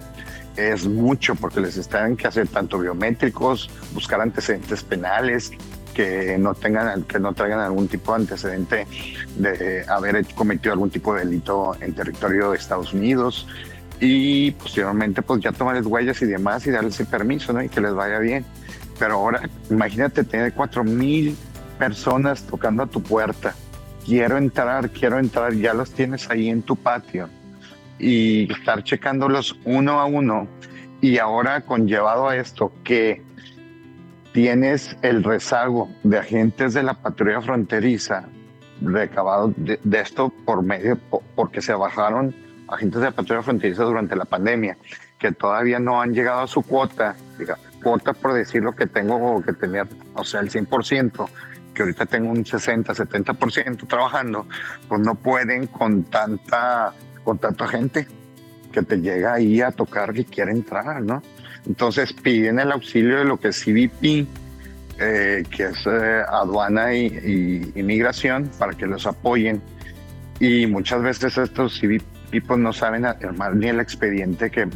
es 0.56 0.86
mucho 0.86 1.34
porque 1.34 1.60
les 1.60 1.76
están 1.76 2.16
que 2.16 2.26
hacer 2.26 2.48
tanto 2.48 2.78
biométricos, 2.78 3.68
buscar 3.92 4.22
antecedentes 4.22 4.82
penales, 4.82 5.52
que 5.96 6.36
no 6.36 6.52
tengan, 6.52 7.04
que 7.04 7.18
no 7.18 7.32
traigan 7.32 7.60
algún 7.60 7.88
tipo 7.88 8.12
de 8.12 8.20
antecedente 8.20 8.86
de 9.36 9.82
haber 9.88 10.26
cometido 10.34 10.74
algún 10.74 10.90
tipo 10.90 11.14
de 11.14 11.24
delito 11.24 11.74
en 11.80 11.94
territorio 11.94 12.50
de 12.50 12.58
Estados 12.58 12.92
Unidos 12.92 13.48
y 13.98 14.50
posteriormente 14.50 15.22
pues 15.22 15.40
ya 15.40 15.52
tomarles 15.52 15.86
huellas 15.86 16.20
y 16.20 16.26
demás 16.26 16.66
y 16.66 16.70
darles 16.70 17.00
el 17.00 17.06
permiso, 17.06 17.54
¿no? 17.54 17.62
Y 17.62 17.70
que 17.70 17.80
les 17.80 17.94
vaya 17.94 18.18
bien. 18.18 18.44
Pero 18.98 19.14
ahora 19.14 19.48
imagínate 19.70 20.22
tener 20.22 20.52
cuatro 20.52 20.84
mil 20.84 21.34
personas 21.78 22.42
tocando 22.42 22.82
a 22.82 22.86
tu 22.86 23.02
puerta. 23.02 23.54
Quiero 24.04 24.36
entrar, 24.36 24.90
quiero 24.90 25.18
entrar, 25.18 25.54
ya 25.54 25.72
los 25.72 25.90
tienes 25.92 26.28
ahí 26.28 26.50
en 26.50 26.60
tu 26.60 26.76
patio 26.76 27.30
y 27.98 28.52
estar 28.52 28.84
checándolos 28.84 29.58
uno 29.64 29.98
a 29.98 30.04
uno. 30.04 30.46
Y 31.00 31.16
ahora 31.16 31.62
conllevado 31.62 32.28
a 32.28 32.36
esto 32.36 32.70
que 32.84 33.22
tienes 34.36 34.98
el 35.00 35.24
rezago 35.24 35.88
de 36.02 36.18
agentes 36.18 36.74
de 36.74 36.82
la 36.82 36.92
patrulla 36.92 37.40
fronteriza 37.40 38.28
recabado 38.82 39.54
de, 39.56 39.80
esto 39.98 40.28
por 40.44 40.62
medio, 40.62 40.98
porque 41.34 41.62
se 41.62 41.72
bajaron 41.72 42.34
agentes 42.68 43.00
de 43.00 43.06
la 43.06 43.12
patrulla 43.12 43.40
fronteriza 43.40 43.84
durante 43.84 44.14
la 44.14 44.26
pandemia, 44.26 44.76
que 45.18 45.32
todavía 45.32 45.78
no 45.78 46.02
han 46.02 46.12
llegado 46.12 46.40
a 46.40 46.46
su 46.46 46.60
cuota, 46.60 47.16
diga, 47.38 47.56
cuota 47.82 48.12
por 48.12 48.34
decir 48.34 48.62
lo 48.62 48.76
que 48.76 48.86
tengo 48.86 49.42
que 49.42 49.54
tener, 49.54 49.88
o 50.12 50.22
sea, 50.22 50.40
el 50.40 50.50
100%, 50.50 51.28
que 51.72 51.82
ahorita 51.82 52.04
tengo 52.04 52.30
un 52.30 52.44
60, 52.44 52.92
70% 52.92 53.88
trabajando, 53.88 54.46
pues 54.86 55.00
no 55.00 55.14
pueden 55.14 55.66
con 55.66 56.04
tanta, 56.04 56.92
con 57.24 57.38
tanta 57.38 57.66
gente 57.68 58.06
que 58.70 58.82
te 58.82 59.00
llega 59.00 59.32
ahí 59.32 59.62
a 59.62 59.70
tocar 59.70 60.12
que 60.12 60.26
quiere 60.26 60.52
entrar, 60.52 61.00
¿no? 61.00 61.22
Entonces 61.66 62.12
piden 62.12 62.58
el 62.58 62.72
auxilio 62.72 63.18
de 63.18 63.24
lo 63.24 63.38
que 63.38 63.48
es 63.48 63.64
CBP, 63.64 64.26
eh, 64.98 65.44
que 65.50 65.64
es 65.64 65.86
eh, 65.86 66.22
aduana 66.28 66.94
y, 66.94 67.72
inmigración, 67.74 68.50
para 68.58 68.72
que 68.72 68.86
los 68.86 69.06
apoyen. 69.06 69.60
Y 70.38 70.66
muchas 70.66 71.02
veces 71.02 71.36
estos 71.38 71.80
CBP 71.80 72.46
pues, 72.46 72.58
no 72.58 72.72
saben 72.72 73.04
armar 73.04 73.56
ni 73.56 73.68
el 73.68 73.80
expediente 73.80 74.50
que, 74.50 74.66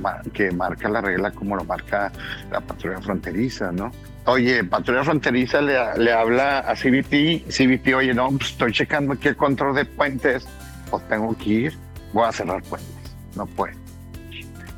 marca 0.52 0.88
la 0.88 1.00
regla 1.00 1.30
como 1.30 1.56
lo 1.56 1.64
marca 1.64 2.10
la 2.50 2.60
patrulla 2.60 3.00
fronteriza, 3.00 3.70
¿no? 3.72 3.92
Oye, 4.26 4.62
patrulla 4.64 5.04
fronteriza 5.04 5.60
le, 5.60 6.12
habla 6.12 6.60
a 6.60 6.74
CBP, 6.74 7.46
CBP, 7.48 7.94
oye, 7.94 8.14
no, 8.14 8.28
pues, 8.30 8.50
estoy 8.50 8.72
checando 8.72 9.14
aquí 9.14 9.28
el 9.28 9.36
control 9.36 9.74
de 9.74 9.84
puentes, 9.84 10.46
pues 10.90 11.06
tengo 11.08 11.36
que 11.36 11.50
ir, 11.50 11.72
voy 12.12 12.26
a 12.26 12.32
cerrar 12.32 12.62
puentes 12.62 13.00
no 13.36 13.46
puede. 13.46 13.74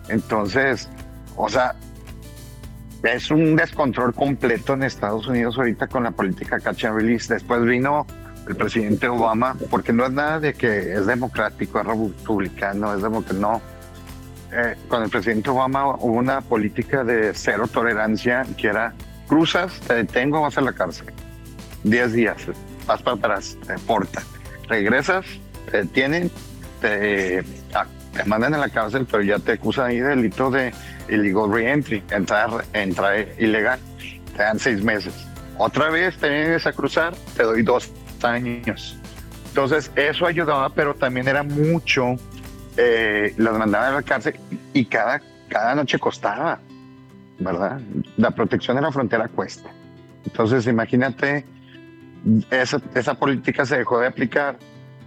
Entonces, 0.09 0.89
o 1.37 1.49
sea, 1.49 1.75
es 3.03 3.31
un 3.31 3.57
descontrol 3.57 4.15
completo 4.15 4.75
en 4.75 4.85
Estados 4.85 5.27
Unidos 5.27 5.57
ahorita 5.59 5.89
con 5.89 6.05
la 6.05 6.13
política 6.13 6.61
catch. 6.61 6.85
Después 7.29 7.65
vino 7.65 8.07
el 8.49 8.57
presidente 8.57 9.09
Obama, 9.09 9.57
porque 9.71 9.93
no 9.93 10.07
es 10.07 10.13
nada 10.13 10.41
de 10.41 10.55
que 10.55 10.95
es 10.95 11.07
democrático, 11.07 11.81
es 11.81 11.87
republicano, 11.87 12.95
es 12.95 13.03
democrático, 13.03 13.41
no. 13.41 13.63
Eh, 14.53 14.77
con 14.89 15.03
el 15.03 15.09
presidente 15.09 15.49
Obama 15.51 15.97
hubo 15.97 16.13
una 16.13 16.43
política 16.43 17.05
de 17.05 17.33
cero 17.35 17.69
tolerancia 17.73 18.45
que 18.57 18.69
era 18.69 18.93
cruzas, 19.27 19.81
te 19.81 19.95
detengo, 19.95 20.43
vas 20.43 20.59
a 20.59 20.61
la 20.61 20.73
cárcel. 20.73 21.07
Diez 21.85 22.13
días, 22.13 22.37
vas 22.87 23.03
para 23.03 23.17
atrás, 23.17 23.57
te 23.67 23.79
portan. 23.79 24.23
Regresas, 24.69 25.25
te 25.71 25.79
detienen, 25.79 26.31
te, 26.81 27.43
ah, 27.75 27.87
te 28.13 28.25
mandan 28.25 28.55
a 28.55 28.59
la 28.59 28.69
cárcel, 28.69 29.07
pero 29.11 29.23
ya 29.23 29.39
te 29.39 29.53
acusan 29.53 29.87
ahí 29.87 30.01
de 30.01 30.09
delito 30.09 30.51
de 30.51 30.73
illegal 31.09 31.51
reentry, 31.51 32.03
entrar, 32.11 32.65
entrar 32.73 33.27
ilegal. 33.39 33.79
Te 34.37 34.43
dan 34.43 34.59
seis 34.59 34.83
meses. 34.83 35.15
Otra 35.59 35.91
vez 35.91 36.17
te 36.17 36.29
vienes 36.29 36.67
a 36.67 36.73
cruzar, 36.73 37.15
te 37.37 37.43
doy 37.43 37.63
dos 37.63 37.93
años. 38.23 38.99
Entonces, 39.49 39.91
eso 39.97 40.27
ayudaba, 40.27 40.71
pero 40.71 40.95
también 40.95 41.29
era 41.29 41.43
mucho. 41.43 42.17
Eh, 42.77 43.35
las 43.37 43.59
mandaban 43.59 43.93
a 43.93 43.97
la 43.97 44.03
cárcel 44.03 44.35
y 44.73 44.87
cada, 44.87 45.21
cada 45.49 45.75
noche 45.75 45.99
costaba, 45.99 46.59
¿verdad? 47.39 47.81
La 48.17 48.31
protección 48.31 48.77
de 48.77 48.83
la 48.83 48.91
frontera 48.91 49.29
cuesta. 49.29 49.71
Entonces, 50.25 50.67
imagínate, 50.67 51.45
esa, 52.51 52.81
esa 52.95 53.15
política 53.15 53.67
se 53.67 53.77
dejó 53.79 54.01
de 54.01 54.07
aplicar 54.07 54.57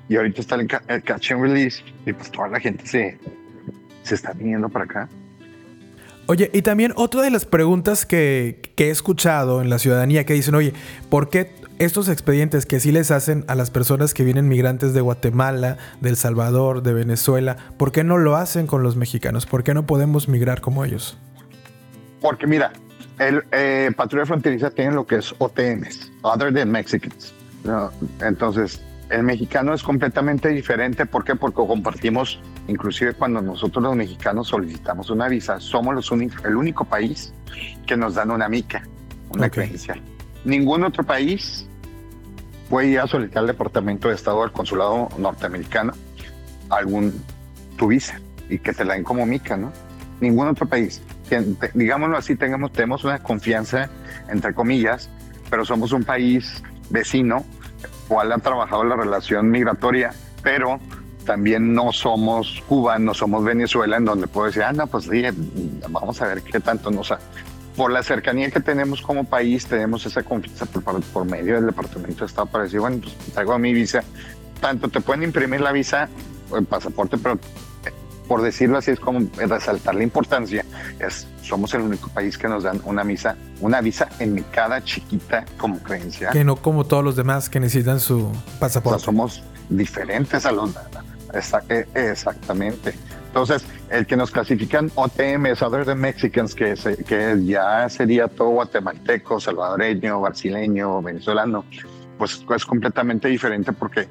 y 0.08 0.16
ahorita 0.18 0.42
está 0.42 0.56
el, 0.56 0.68
el 0.88 1.04
catch 1.04 1.32
and 1.32 1.42
release 1.42 1.84
y 2.06 2.14
pues 2.14 2.32
toda 2.32 2.48
la 2.50 2.60
gente 2.60 2.86
se, 2.86 3.18
se 4.04 4.16
está 4.16 4.34
viniendo 4.34 4.70
para 4.70 4.86
acá. 4.86 5.10
Oye, 6.28 6.50
y 6.54 6.64
también 6.64 6.94
otra 6.96 7.22
de 7.22 7.30
las 7.30 7.46
preguntas 7.46 8.06
que, 8.06 8.60
que, 8.76 8.88
he 8.88 8.90
escuchado 8.90 9.62
en 9.62 9.70
la 9.70 9.78
ciudadanía 9.78 10.26
que 10.26 10.34
dicen, 10.34 10.56
oye, 10.56 10.74
¿por 11.10 11.30
qué 11.30 11.52
estos 11.78 12.10
expedientes 12.10 12.66
que 12.66 12.80
sí 12.80 12.92
les 12.92 13.12
hacen 13.12 13.44
a 13.48 13.56
las 13.56 13.70
personas 13.70 14.14
que 14.14 14.24
vienen 14.24 14.48
migrantes 14.48 14.94
de 14.94 15.02
Guatemala, 15.02 15.78
de 16.02 16.10
El 16.10 16.16
Salvador, 16.16 16.84
de 16.84 16.94
Venezuela, 16.94 17.58
¿por 17.78 17.92
qué 17.92 18.04
no 18.04 18.18
lo 18.18 18.36
hacen 18.36 18.66
con 18.66 18.82
los 18.82 18.96
mexicanos? 18.96 19.46
¿Por 19.46 19.64
qué 19.64 19.74
no 19.74 19.86
podemos 19.86 20.28
migrar 20.28 20.62
como 20.62 20.86
ellos? 20.86 21.18
Porque 22.22 22.48
mira, 22.48 22.72
el 23.20 23.44
eh, 23.52 23.92
patrulla 23.96 24.26
fronteriza 24.26 24.72
tiene 24.72 24.94
lo 24.94 25.06
que 25.06 25.18
es 25.18 25.34
OTMs, 25.38 26.12
Other 26.22 26.54
Than 26.54 26.72
Mexicans. 26.72 27.34
Entonces, 28.22 28.82
el 29.10 29.24
mexicano 29.24 29.74
es 29.74 29.84
completamente 29.84 30.50
diferente. 30.50 31.06
¿Por 31.06 31.24
qué? 31.24 31.36
Porque 31.36 31.56
compartimos, 31.56 32.40
inclusive 32.68 33.14
cuando 33.14 33.42
nosotros 33.42 33.84
los 33.84 33.96
mexicanos 33.96 34.48
solicitamos 34.48 35.10
una 35.10 35.28
visa, 35.28 35.60
somos 35.60 35.94
los 35.94 36.12
el 36.12 36.56
único 36.56 36.86
país 36.86 37.34
que 37.86 37.96
nos 37.96 38.16
dan 38.16 38.32
una 38.32 38.50
mica, 38.50 38.84
una 39.30 39.48
okay. 39.48 39.64
credencial 39.64 40.02
ningún 40.46 40.84
otro 40.84 41.04
país 41.04 41.68
puede 42.70 42.88
ir 42.88 43.00
a 43.00 43.08
solicitar 43.08 43.42
al 43.42 43.48
Departamento 43.48 44.08
de 44.08 44.16
Estado 44.16 44.42
del 44.42 44.52
Consulado 44.52 45.10
norteamericano 45.18 45.94
algún 46.70 47.14
tu 47.78 47.88
visa 47.88 48.20
y 48.50 48.60
que 48.60 48.74
te 48.74 48.86
la 48.86 48.94
den 48.94 49.04
como 49.04 49.26
mica, 49.26 49.58
¿no? 49.58 49.74
Ningún 50.22 50.48
otro 50.48 50.68
país. 50.68 51.02
Digámoslo 51.74 52.18
así, 52.18 52.36
tengamos, 52.36 52.72
tenemos 52.72 53.04
una 53.04 53.20
confianza, 53.20 53.90
entre 54.30 54.54
comillas, 54.54 55.10
pero 55.50 55.66
somos 55.66 55.92
un 55.92 56.04
país 56.04 56.64
vecino, 56.90 57.44
cual 58.08 58.32
ha 58.32 58.38
trabajado 58.38 58.84
la 58.84 58.96
relación 58.96 59.50
migratoria, 59.50 60.14
pero 60.42 60.80
también 61.26 61.74
no 61.74 61.92
somos 61.92 62.64
Cuba, 62.68 62.98
no 63.00 63.14
somos 63.14 63.44
Venezuela, 63.44 63.98
en 63.98 64.06
donde 64.06 64.28
puedo 64.28 64.48
decir, 64.48 64.64
ah, 64.64 64.72
no, 64.72 64.88
pues 64.88 65.10
vamos 65.90 66.22
a 66.22 66.28
ver 66.28 66.42
qué 66.42 66.60
tanto 66.60 66.92
nos, 66.92 67.14
por 67.76 67.92
la 67.92 68.04
cercanía 68.04 68.50
que 68.50 68.60
tenemos 68.60 69.02
como 69.02 69.26
país, 69.26 69.66
tenemos 69.66 70.06
esa 70.06 70.24
confianza 70.24 70.66
por, 70.66 71.02
por 71.02 71.26
medio 71.26 71.56
del 71.56 71.66
Departamento 71.68 72.20
de 72.22 72.26
Estado 72.28 72.48
para 72.48 72.64
decir, 72.66 72.80
bueno, 72.80 73.00
pues 73.02 73.16
traigo 73.34 73.58
mi 73.60 73.74
visa. 73.74 74.04
Tanto 74.62 74.88
te 74.88 75.02
pueden 75.02 75.24
imprimir 75.24 75.62
la 75.62 75.72
visa 75.72 76.08
o 76.50 76.58
el 76.58 76.66
pasaporte, 76.66 77.18
pero 77.18 77.38
por 78.28 78.42
decirlo 78.42 78.78
así, 78.78 78.92
es 78.92 79.00
como 79.00 79.28
resaltar 79.36 79.96
la 79.96 80.04
importancia. 80.04 80.66
Es, 81.00 81.28
somos 81.44 81.74
el 81.74 81.82
único 81.82 82.10
país 82.10 82.38
que 82.38 82.48
nos 82.48 82.64
dan 82.64 82.82
una 82.86 83.04
visa, 83.04 83.36
una 83.62 83.82
visa 83.82 84.10
en 84.20 84.44
cada 84.52 84.84
chiquita 84.84 85.46
como 85.58 85.78
creencia. 85.80 86.30
Que 86.32 86.44
no 86.44 86.56
como 86.56 86.86
todos 86.86 87.04
los 87.04 87.16
demás 87.16 87.50
que 87.50 87.60
necesitan 87.60 88.00
su 88.00 88.32
pasaporte. 88.60 88.96
O 88.96 89.00
sea, 89.00 89.06
somos 89.06 89.44
diferentes 89.70 90.46
a 90.46 90.52
los... 90.52 90.72
Eh, 91.70 91.86
exactamente. 91.94 92.94
Entonces, 93.28 93.66
el 93.90 94.06
que 94.06 94.16
nos 94.16 94.32
clasifican 94.32 94.90
OTMs, 94.96 95.62
Other 95.62 95.86
Than 95.86 96.00
Mexicans, 96.00 96.56
que, 96.56 96.74
que 97.06 97.36
ya 97.44 97.90
sería 97.90 98.28
todo 98.28 98.50
guatemalteco, 98.50 99.40
salvadoreño, 99.40 100.22
brasileño, 100.22 101.02
venezolano, 101.02 101.66
pues 102.18 102.46
es 102.56 102.66
completamente 102.66 103.28
diferente 103.28 103.74
porque 103.74 104.08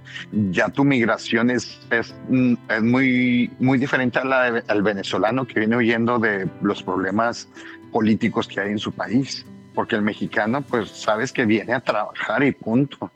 ya 0.51 0.69
tu 0.69 0.85
migración 0.85 1.51
es, 1.51 1.81
es, 1.91 2.15
es 2.69 2.83
muy, 2.83 3.51
muy 3.59 3.79
diferente 3.79 4.19
a 4.19 4.25
la 4.25 4.63
al 4.69 4.83
venezolano 4.83 5.47
que 5.47 5.61
viene 5.61 5.77
huyendo 5.77 6.19
de 6.19 6.49
los 6.61 6.83
problemas 6.83 7.49
políticos 7.93 8.47
que 8.47 8.61
hay 8.61 8.73
en 8.73 8.79
su 8.79 8.93
país. 8.93 9.47
Porque 9.75 9.97
el 9.97 10.03
mexicano, 10.03 10.63
pues 10.63 10.91
sabes 10.91 11.33
que 11.33 11.47
viene 11.47 11.73
a 11.73 11.81
trabajar 11.81 12.45
y 12.45 12.53
punto. 12.53 13.11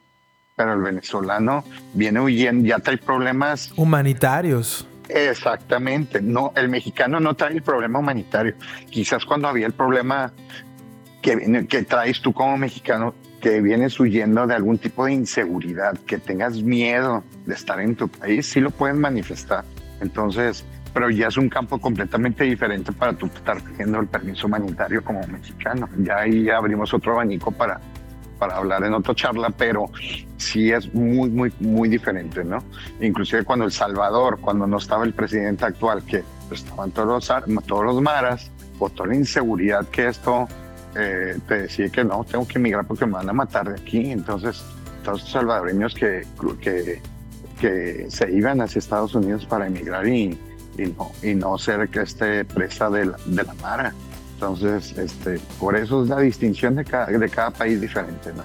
Pero 0.58 0.74
el 0.74 0.82
venezolano 0.82 1.64
viene 1.94 2.20
huyendo, 2.20 2.68
ya 2.68 2.78
trae 2.80 2.98
problemas 2.98 3.72
humanitarios 3.76 4.86
Exactamente, 5.08 6.20
no, 6.20 6.52
el 6.54 6.68
mexicano 6.68 7.18
no 7.18 7.34
trae 7.34 7.54
el 7.54 7.62
problema 7.62 7.98
humanitario. 7.98 8.54
Quizás 8.90 9.24
cuando 9.24 9.48
había 9.48 9.66
el 9.66 9.72
problema 9.72 10.32
que, 11.22 11.66
que 11.66 11.82
traes 11.82 12.20
tú 12.20 12.32
como 12.32 12.58
mexicano, 12.58 13.14
que 13.40 13.60
vienes 13.60 13.98
huyendo 13.98 14.46
de 14.46 14.54
algún 14.54 14.78
tipo 14.78 15.06
de 15.06 15.12
inseguridad, 15.12 15.96
que 16.06 16.18
tengas 16.18 16.62
miedo 16.62 17.24
de 17.46 17.54
estar 17.54 17.80
en 17.80 17.94
tu 17.96 18.08
país, 18.08 18.46
sí 18.46 18.60
lo 18.60 18.70
pueden 18.70 19.00
manifestar. 19.00 19.64
Entonces, 20.00 20.64
pero 20.92 21.08
ya 21.08 21.28
es 21.28 21.36
un 21.36 21.48
campo 21.48 21.78
completamente 21.78 22.44
diferente 22.44 22.92
para 22.92 23.12
tú 23.14 23.26
estar 23.26 23.62
pidiendo 23.62 24.00
el 24.00 24.08
permiso 24.08 24.46
humanitario 24.46 25.02
como 25.02 25.26
mexicano. 25.26 25.88
Ya 25.98 26.18
ahí 26.18 26.50
abrimos 26.50 26.92
otro 26.92 27.12
abanico 27.12 27.50
para 27.50 27.80
para 28.38 28.56
hablar 28.56 28.84
en 28.84 28.94
otra 28.94 29.14
charla, 29.14 29.50
pero 29.50 29.90
sí 30.36 30.70
es 30.70 30.92
muy, 30.94 31.28
muy, 31.28 31.52
muy 31.60 31.88
diferente, 31.88 32.44
¿no? 32.44 32.62
Inclusive 33.00 33.44
cuando 33.44 33.64
El 33.64 33.72
Salvador, 33.72 34.38
cuando 34.40 34.66
no 34.66 34.78
estaba 34.78 35.04
el 35.04 35.12
presidente 35.12 35.64
actual, 35.64 36.02
que 36.04 36.22
estaban 36.50 36.90
todos 36.90 37.28
los, 37.28 37.66
todos 37.66 37.84
los 37.84 38.00
maras, 38.00 38.50
por 38.78 38.92
toda 38.92 39.08
la 39.08 39.16
inseguridad 39.16 39.86
que 39.88 40.08
esto 40.08 40.48
eh, 40.94 41.38
te 41.46 41.62
decía 41.62 41.88
que 41.90 42.04
no, 42.04 42.24
tengo 42.24 42.46
que 42.46 42.58
emigrar 42.58 42.86
porque 42.86 43.06
me 43.06 43.12
van 43.12 43.28
a 43.28 43.32
matar 43.32 43.68
de 43.68 43.80
aquí. 43.80 44.10
Entonces, 44.10 44.62
todos 45.04 45.22
los 45.22 45.30
salvadoreños 45.30 45.94
que, 45.94 46.26
que, 46.60 47.02
que 47.60 48.06
se 48.08 48.32
iban 48.32 48.60
hacia 48.60 48.78
Estados 48.78 49.14
Unidos 49.14 49.44
para 49.46 49.66
emigrar 49.66 50.06
y, 50.06 50.38
y, 50.78 50.86
no, 50.96 51.10
y 51.22 51.34
no 51.34 51.58
ser 51.58 51.88
que 51.88 52.02
esté 52.02 52.44
presa 52.44 52.88
de 52.90 53.06
la, 53.06 53.18
de 53.26 53.42
la 53.42 53.54
mara. 53.54 53.94
Entonces, 54.40 54.96
este, 54.96 55.40
por 55.58 55.74
eso 55.74 56.04
es 56.04 56.08
la 56.08 56.20
distinción 56.20 56.76
de 56.76 56.84
cada, 56.84 57.06
de 57.06 57.28
cada 57.28 57.50
país 57.50 57.80
diferente, 57.80 58.32
¿no? 58.36 58.44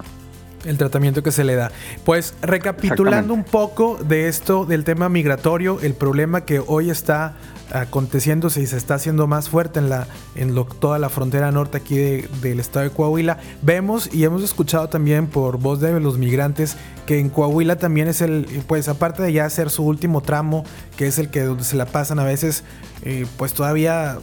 El 0.64 0.76
tratamiento 0.76 1.22
que 1.22 1.30
se 1.30 1.44
le 1.44 1.54
da. 1.54 1.70
Pues 2.04 2.34
recapitulando 2.42 3.32
un 3.32 3.44
poco 3.44 3.98
de 4.02 4.28
esto, 4.28 4.64
del 4.64 4.82
tema 4.82 5.08
migratorio, 5.08 5.78
el 5.82 5.94
problema 5.94 6.44
que 6.44 6.60
hoy 6.66 6.90
está 6.90 7.34
aconteciéndose 7.72 8.60
y 8.62 8.66
se 8.66 8.76
está 8.76 8.94
haciendo 8.94 9.26
más 9.26 9.48
fuerte 9.48 9.78
en, 9.78 9.88
la, 9.88 10.06
en 10.34 10.54
lo, 10.54 10.64
toda 10.64 10.98
la 10.98 11.10
frontera 11.10 11.52
norte 11.52 11.76
aquí 11.76 11.96
del 11.96 12.60
estado 12.60 12.88
de 12.88 12.90
Coahuila. 12.90 13.38
Vemos 13.62 14.12
y 14.12 14.24
hemos 14.24 14.42
escuchado 14.42 14.88
también 14.88 15.26
por 15.26 15.58
voz 15.58 15.80
de 15.80 16.00
los 16.00 16.18
migrantes 16.18 16.76
que 17.06 17.18
en 17.18 17.28
Coahuila 17.28 17.76
también 17.76 18.08
es 18.08 18.20
el, 18.20 18.46
pues 18.66 18.88
aparte 18.88 19.22
de 19.22 19.32
ya 19.32 19.44
hacer 19.44 19.70
su 19.70 19.84
último 19.84 20.22
tramo, 20.22 20.64
que 20.96 21.06
es 21.06 21.18
el 21.18 21.28
que 21.28 21.42
donde 21.42 21.64
se 21.64 21.76
la 21.76 21.86
pasan 21.86 22.18
a 22.18 22.24
veces, 22.24 22.64
eh, 23.02 23.26
pues 23.36 23.52
todavía 23.52 24.18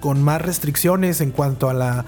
con 0.00 0.22
más 0.22 0.42
restricciones 0.42 1.20
en 1.20 1.30
cuanto 1.30 1.68
a 1.68 1.74
la, 1.74 2.04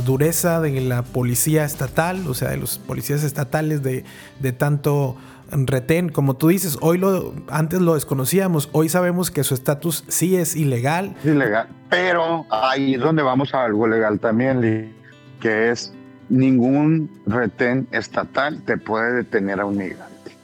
dureza 0.00 0.60
de 0.60 0.80
la 0.80 1.02
policía 1.02 1.64
estatal, 1.64 2.26
o 2.26 2.34
sea, 2.34 2.50
de 2.50 2.56
los 2.56 2.78
policías 2.78 3.22
estatales 3.22 3.82
de, 3.82 4.04
de 4.40 4.52
tanto 4.52 5.16
retén, 5.52 6.08
como 6.10 6.34
tú 6.34 6.48
dices, 6.48 6.78
hoy 6.80 6.98
lo 6.98 7.34
antes 7.48 7.80
lo 7.80 7.94
desconocíamos, 7.94 8.68
hoy 8.72 8.88
sabemos 8.88 9.30
que 9.30 9.44
su 9.44 9.54
estatus 9.54 10.04
sí 10.08 10.36
es 10.36 10.56
ilegal. 10.56 11.14
Ilegal, 11.24 11.68
pero 11.88 12.46
ahí 12.50 12.94
es 12.94 13.00
donde 13.00 13.22
vamos 13.22 13.54
a 13.54 13.64
algo 13.64 13.86
legal 13.86 14.20
también, 14.20 14.92
que 15.40 15.70
es 15.70 15.92
ningún 16.28 17.10
retén 17.26 17.88
estatal 17.90 18.62
te 18.62 18.76
puede 18.76 19.12
detener 19.12 19.60
a 19.60 19.66
un 19.66 19.76
migrante. 19.76 20.36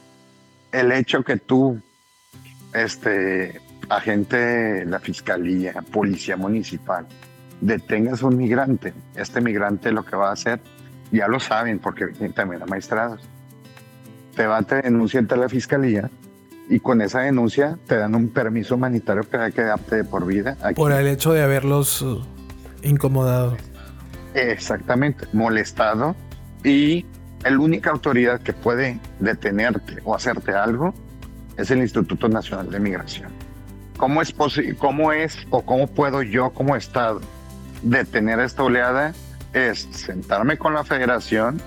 El 0.71 0.91
hecho 0.91 1.23
que 1.23 1.37
tú 1.37 1.81
este, 2.73 3.61
agente 3.89 4.85
la 4.85 4.99
fiscalía, 4.99 5.73
policía 5.91 6.37
municipal, 6.37 7.07
detengas 7.61 8.23
a 8.23 8.27
un 8.27 8.37
migrante, 8.37 8.93
este 9.15 9.41
migrante 9.41 9.91
lo 9.91 10.03
que 10.03 10.15
va 10.15 10.29
a 10.29 10.33
hacer, 10.33 10.59
ya 11.11 11.27
lo 11.27 11.39
saben 11.39 11.79
porque 11.79 12.07
también 12.33 12.61
a 12.61 12.65
maestrados, 12.65 13.21
te 14.35 14.45
va 14.45 14.57
a 14.57 14.61
denunciar 14.61 15.23
ante 15.23 15.37
la 15.37 15.49
fiscalía 15.49 16.09
y 16.69 16.79
con 16.79 17.01
esa 17.01 17.21
denuncia 17.21 17.77
te 17.87 17.97
dan 17.97 18.13
un 18.13 18.29
permiso 18.29 18.75
humanitario 18.75 19.23
para 19.23 19.51
quedarte 19.51 19.97
de 19.97 20.03
por 20.03 20.25
vida. 20.25 20.57
Por 20.75 20.91
el 20.91 21.07
hecho 21.07 21.33
de 21.33 21.41
haberlos 21.41 22.01
uh, 22.01 22.21
incomodado. 22.83 23.57
Exactamente, 24.33 25.25
molestado 25.33 26.15
y 26.63 27.05
la 27.43 27.57
única 27.57 27.91
autoridad 27.91 28.41
que 28.41 28.53
puede 28.53 28.99
detenerte 29.19 29.97
o 30.03 30.13
hacerte 30.13 30.51
algo 30.51 30.93
es 31.55 31.71
el 31.71 31.79
Instituto 31.79 32.27
Nacional 32.27 32.69
de 32.69 32.79
Migración. 32.79 33.46
¿Cómo 33.97 34.21
es, 34.21 34.33
cómo 34.77 35.11
es 35.11 35.37
o 35.49 35.63
cómo 35.63 35.87
puedo 35.87 36.21
yo 36.21 36.51
como 36.51 36.75
Estado 36.75 37.19
detener 37.81 38.39
esta 38.39 38.63
oleada? 38.63 39.13
Es 39.53 39.87
sentarme 39.91 40.57
con 40.57 40.73
la 40.73 40.83
federación 40.83 41.59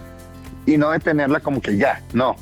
y 0.64 0.78
no 0.78 0.90
detenerla 0.90 1.40
como 1.40 1.60
que 1.60 1.76
ya, 1.76 2.00
no, 2.12 2.36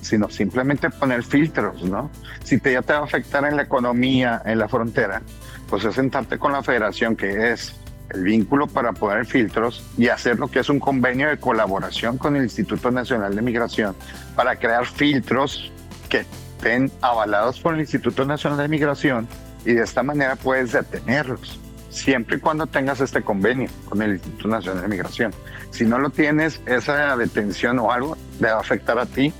sino 0.00 0.30
simplemente 0.30 0.88
poner 0.90 1.24
filtros, 1.24 1.82
¿no? 1.82 2.10
Si 2.44 2.58
te, 2.58 2.72
ya 2.72 2.82
te 2.82 2.92
va 2.92 3.00
a 3.00 3.04
afectar 3.04 3.44
en 3.44 3.56
la 3.56 3.62
economía, 3.62 4.40
en 4.44 4.58
la 4.58 4.68
frontera, 4.68 5.22
pues 5.68 5.84
es 5.84 5.94
sentarte 5.94 6.38
con 6.38 6.52
la 6.52 6.62
federación, 6.62 7.16
que 7.16 7.52
es 7.52 7.74
el 8.10 8.22
vínculo 8.22 8.68
para 8.68 8.92
poner 8.92 9.26
filtros 9.26 9.84
y 9.96 10.08
hacer 10.08 10.38
lo 10.38 10.48
que 10.48 10.60
es 10.60 10.68
un 10.68 10.78
convenio 10.78 11.28
de 11.28 11.38
colaboración 11.38 12.18
con 12.18 12.36
el 12.36 12.44
Instituto 12.44 12.90
Nacional 12.90 13.34
de 13.34 13.42
Migración 13.42 13.96
para 14.36 14.56
crear 14.56 14.86
filtros 14.86 15.72
que 16.08 16.24
estén 16.64 16.90
avalados 17.02 17.60
por 17.60 17.74
el 17.74 17.80
Instituto 17.80 18.24
Nacional 18.24 18.58
de 18.58 18.68
Migración 18.68 19.28
y 19.66 19.74
de 19.74 19.82
esta 19.82 20.02
manera 20.02 20.34
puedes 20.34 20.72
detenerlos, 20.72 21.60
siempre 21.90 22.38
y 22.38 22.40
cuando 22.40 22.66
tengas 22.66 23.02
este 23.02 23.20
convenio 23.20 23.68
con 23.86 24.00
el 24.00 24.12
Instituto 24.12 24.48
Nacional 24.48 24.80
de 24.80 24.88
Migración. 24.88 25.34
Si 25.70 25.84
no 25.84 25.98
lo 25.98 26.08
tienes, 26.08 26.62
esa 26.64 27.14
detención 27.18 27.78
o 27.80 27.92
algo 27.92 28.16
te 28.40 28.46
va 28.46 28.54
a 28.54 28.60
afectar 28.60 28.98
a 28.98 29.04
ti 29.04 29.30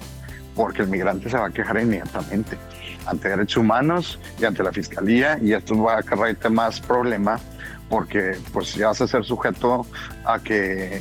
porque 0.54 0.82
el 0.82 0.88
migrante 0.88 1.30
se 1.30 1.38
va 1.38 1.46
a 1.46 1.50
quejar 1.50 1.80
inmediatamente 1.80 2.58
ante 3.06 3.30
derechos 3.30 3.56
humanos 3.56 4.18
y 4.38 4.44
ante 4.44 4.62
la 4.62 4.70
fiscalía 4.70 5.38
y 5.40 5.54
esto 5.54 5.82
va 5.82 5.94
a 5.94 5.98
acarrearte 6.00 6.50
más 6.50 6.78
problema 6.78 7.40
porque 7.88 8.36
pues 8.52 8.74
ya 8.74 8.88
vas 8.88 9.00
a 9.00 9.08
ser 9.08 9.24
sujeto 9.24 9.86
a 10.26 10.40
que, 10.40 11.00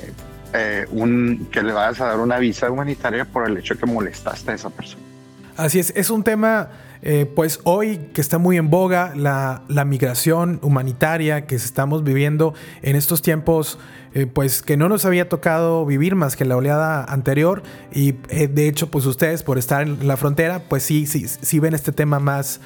eh, 0.54 0.86
un, 0.90 1.50
que 1.52 1.62
le 1.62 1.74
vayas 1.74 2.00
a 2.00 2.06
dar 2.06 2.20
una 2.20 2.40
visa 2.40 2.72
humanitaria 2.72 3.26
por 3.26 3.50
el 3.50 3.58
hecho 3.58 3.74
de 3.74 3.82
que 3.82 3.86
molestaste 3.88 4.52
a 4.52 4.56
esa 4.56 4.70
persona. 4.70 5.13
Así 5.56 5.80
es, 5.80 5.94
es 5.96 6.10
un 6.10 6.24
tema 6.24 6.70
eh, 7.06 7.26
pues 7.26 7.60
hoy 7.66 7.98
que 8.14 8.22
está 8.22 8.38
muy 8.38 8.56
en 8.56 8.70
boga 8.70 9.14
la, 9.14 9.62
migración 9.86 10.60
humanitaria 10.62 11.46
que 11.46 11.56
estamos 11.56 12.06
viviendo 12.06 12.54
en 12.82 12.96
estos 12.96 13.22
tiempos, 13.22 13.78
eh, 14.14 14.26
pues 14.26 14.62
que 14.62 14.78
no 14.78 14.88
nos 14.88 15.04
había 15.04 15.28
tocado 15.28 15.86
vivir 15.86 16.16
más 16.16 16.38
que 16.38 16.46
la 16.46 16.56
oleada 16.56 17.04
anterior. 17.04 17.62
Y 17.92 18.16
eh, 18.30 18.48
de 18.48 18.70
hecho 18.70 18.90
pues 18.90 19.06
ustedes 19.06 19.44
por 19.44 19.58
estar 19.58 19.82
en 19.82 20.08
la 20.08 20.16
frontera 20.16 20.64
pues 20.70 20.84
sí, 20.84 21.06
sí, 21.06 21.28
sí 21.28 21.60
ven 21.60 21.74
este 21.74 21.92
tema 21.92 22.20
más, 22.20 22.62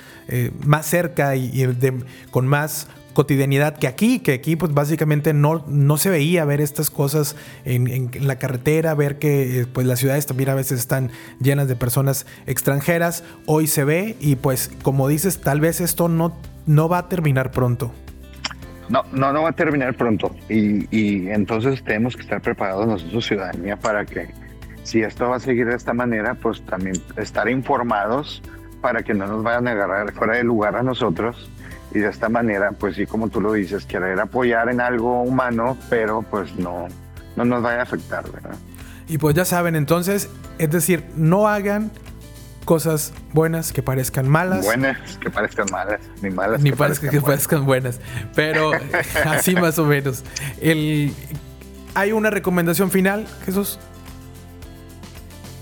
más 0.63 0.86
cerca 0.86 1.36
y, 1.36 1.65
con 2.30 2.45
más 2.45 2.88
cotidianidad 3.17 3.75
que 3.75 3.88
aquí, 3.88 4.19
que 4.19 4.32
aquí 4.32 4.56
pues 4.56 4.75
básicamente 4.75 5.34
no, 5.34 5.65
no 5.67 5.97
se 5.97 6.12
veía 6.12 6.45
ver 6.45 6.62
estas 6.62 6.91
cosas 6.91 7.36
en, 7.65 8.12
la 8.21 8.36
carretera, 8.36 8.93
ver 8.93 9.17
que 9.17 9.65
pues 9.73 9.88
las 9.88 9.97
ciudades 9.97 10.27
también 10.27 10.49
a 10.49 10.53
veces 10.53 10.77
están 10.77 11.10
llenas 11.39 11.67
de 11.67 11.75
personas 11.75 12.27
extranjeras, 12.45 13.23
hoy 13.47 13.65
se 13.65 13.84
ve 13.86 14.15
y 14.19 14.36
pues 14.36 14.69
como 14.84 15.08
dices, 15.08 15.41
tal 15.41 15.62
vez 15.62 15.82
esto 15.82 16.10
no, 16.10 16.38
no 16.67 16.89
va 16.89 16.99
a 16.99 17.10
terminar 17.10 17.49
pronto. 17.49 17.91
No, 18.88 19.01
no, 19.12 19.34
no 19.34 19.41
va 19.41 19.49
a 19.49 19.53
terminar 19.53 19.95
pronto. 19.95 20.36
Y, 20.47 20.86
y 20.95 21.27
entonces 21.30 21.84
tenemos 21.84 22.15
que 22.15 22.21
estar 22.21 22.39
preparados 22.39 22.86
nosotros 22.86 23.25
ciudadanía 23.25 23.77
para 23.77 24.06
que 24.06 24.27
si 24.84 25.01
esto 25.01 25.27
va 25.27 25.38
a 25.38 25.39
seguir 25.39 25.65
de 25.65 25.75
esta 25.75 25.95
manera, 25.95 26.36
pues 26.36 26.62
también 26.67 27.01
estar 27.15 27.49
informados 27.49 28.43
para 28.80 29.01
que 29.01 29.15
no 29.15 29.25
nos 29.25 29.41
vayan 29.41 29.67
a 29.67 29.71
agarrar 29.71 30.13
fuera 30.13 30.36
de 30.36 30.43
lugar 30.43 30.75
a 30.75 30.84
nosotros 30.84 31.49
y 31.98 32.00
de 32.00 32.10
esta 32.10 32.30
manera, 32.30 32.74
pues 32.74 32.96
sí, 32.96 33.08
como 33.08 33.30
tú 33.30 33.42
lo 33.42 33.54
dices, 33.54 33.86
querer 33.86 34.20
apoyar 34.20 34.70
en 34.70 34.80
algo 34.80 35.24
humano, 35.24 35.76
pero 35.90 36.22
pues 36.22 36.56
no, 36.56 36.88
no 37.36 37.44
nos 37.44 37.64
vaya 37.64 37.80
a 37.80 37.84
afectar, 37.84 38.32
¿verdad? 38.32 38.56
Y 39.08 39.18
pues 39.18 39.36
ya 39.36 39.46
saben, 39.46 39.76
entonces, 39.76 40.30
es 40.60 40.70
decir, 40.70 41.04
no 41.16 41.48
hagan 41.48 41.90
cosas 42.66 43.14
buenas 43.34 43.74
que 43.74 43.82
parezcan 43.82 44.30
malas. 44.30 44.64
Buenas 44.64 45.18
que 45.18 45.32
parezcan 45.32 45.66
malas, 45.72 46.00
ni 46.22 46.30
malas 46.30 46.62
ni 46.62 46.70
que, 46.70 46.76
parezcan, 46.76 47.10
que 47.10 47.20
parezcan 47.20 47.66
buenas. 47.66 48.00
Pero 48.36 48.74
así 49.26 49.56
más 49.56 49.80
o 49.80 49.86
menos. 49.86 50.24
El, 50.62 51.12
¿Hay 51.96 52.12
una 52.12 52.30
recomendación 52.30 52.92
final, 52.92 53.26
Jesús? 53.44 53.80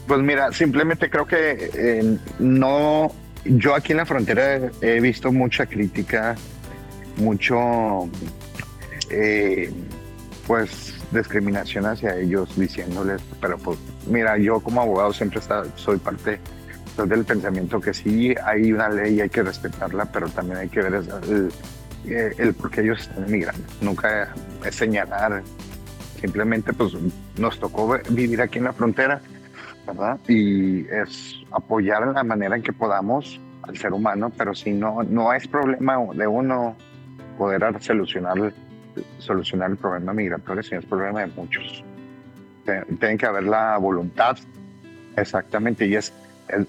Pues 0.06 0.20
mira, 0.20 0.52
simplemente 0.52 1.10
creo 1.10 1.26
que 1.26 1.72
eh, 1.74 2.18
no 2.40 3.14
yo 3.46 3.76
aquí 3.76 3.92
en 3.92 3.98
la 3.98 4.06
frontera 4.06 4.72
he 4.82 5.00
visto 5.00 5.32
mucha 5.32 5.66
crítica, 5.66 6.36
mucho, 7.18 8.10
eh, 9.10 9.72
pues, 10.48 10.94
discriminación 11.12 11.86
hacia 11.86 12.18
ellos, 12.18 12.58
diciéndoles, 12.58 13.22
pero 13.40 13.58
pues, 13.58 13.78
mira, 14.08 14.38
yo 14.38 14.60
como 14.60 14.82
abogado 14.82 15.14
siempre 15.14 15.40
soy 15.76 15.98
parte 15.98 16.40
del 16.98 17.26
pensamiento 17.26 17.80
que 17.80 17.94
sí 17.94 18.34
hay 18.44 18.72
una 18.72 18.90
ley 18.90 19.16
y 19.16 19.22
hay 19.22 19.30
que 19.30 19.44
respetarla, 19.44 20.06
pero 20.06 20.30
también 20.30 20.58
hay 20.58 20.70
que 20.70 20.82
ver 20.82 20.96
el, 20.96 21.50
eh, 22.08 22.34
el, 22.38 22.54
por 22.54 22.72
qué 22.72 22.82
ellos 22.82 23.02
están 23.02 23.26
emigrando. 23.26 23.64
Nunca 23.82 24.34
es 24.66 24.76
señalar, 24.76 25.44
simplemente 26.20 26.74
pues 26.74 26.94
nos 27.38 27.60
tocó 27.60 28.00
vivir 28.10 28.42
aquí 28.42 28.58
en 28.58 28.66
la 28.66 28.74
frontera 28.74 29.22
Y 30.28 30.88
es 30.88 31.36
apoyar 31.52 32.08
la 32.08 32.24
manera 32.24 32.56
en 32.56 32.64
que 32.64 32.74
podamos 32.74 33.40
al 33.64 33.78
ser 33.78 33.94
humano, 33.94 34.32
pero 34.38 34.54
si 34.54 34.72
no, 34.72 35.04
no 35.04 35.34
es 35.34 35.48
problema 35.48 35.98
de 36.14 36.28
uno 36.28 36.76
poder 37.38 37.82
solucionar, 37.82 38.54
solucionar 39.18 39.72
el 39.72 39.78
problema 39.78 40.14
migratorio, 40.14 40.64
sino 40.64 40.80
es 40.80 40.86
problema 40.86 41.22
de 41.22 41.28
muchos. 41.28 41.84
Tiene 42.64 43.18
que 43.18 43.26
haber 43.26 43.44
la 43.44 43.78
voluntad, 43.78 44.38
exactamente, 45.16 45.86
y 45.86 45.96
es, 45.96 46.14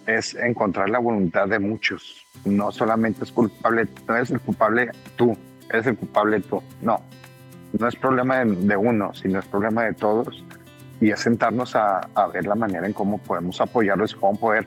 es, 0.06 0.34
encontrar 0.34 0.90
la 0.90 0.98
voluntad 0.98 1.48
de 1.48 1.58
muchos. 1.58 2.26
No 2.44 2.70
solamente 2.72 3.24
es 3.24 3.32
culpable, 3.32 3.86
no 4.06 4.16
es 4.16 4.30
el 4.30 4.40
culpable 4.40 4.90
tú, 5.16 5.36
es 5.72 5.86
el 5.86 5.96
culpable 5.96 6.40
tú. 6.40 6.62
No, 6.82 7.00
no 7.78 7.88
es 7.88 7.96
problema 7.96 8.44
de 8.44 8.76
uno, 8.76 9.14
sino 9.14 9.38
es 9.38 9.46
problema 9.46 9.84
de 9.84 9.94
todos 9.94 10.44
y 11.00 11.10
es 11.10 11.20
sentarnos 11.20 11.76
a, 11.76 12.08
a, 12.14 12.26
ver 12.28 12.46
la 12.46 12.54
manera 12.54 12.86
en 12.86 12.92
cómo 12.92 13.18
podemos 13.18 13.60
apoyarlos, 13.60 14.14
cómo 14.14 14.38
poder 14.38 14.66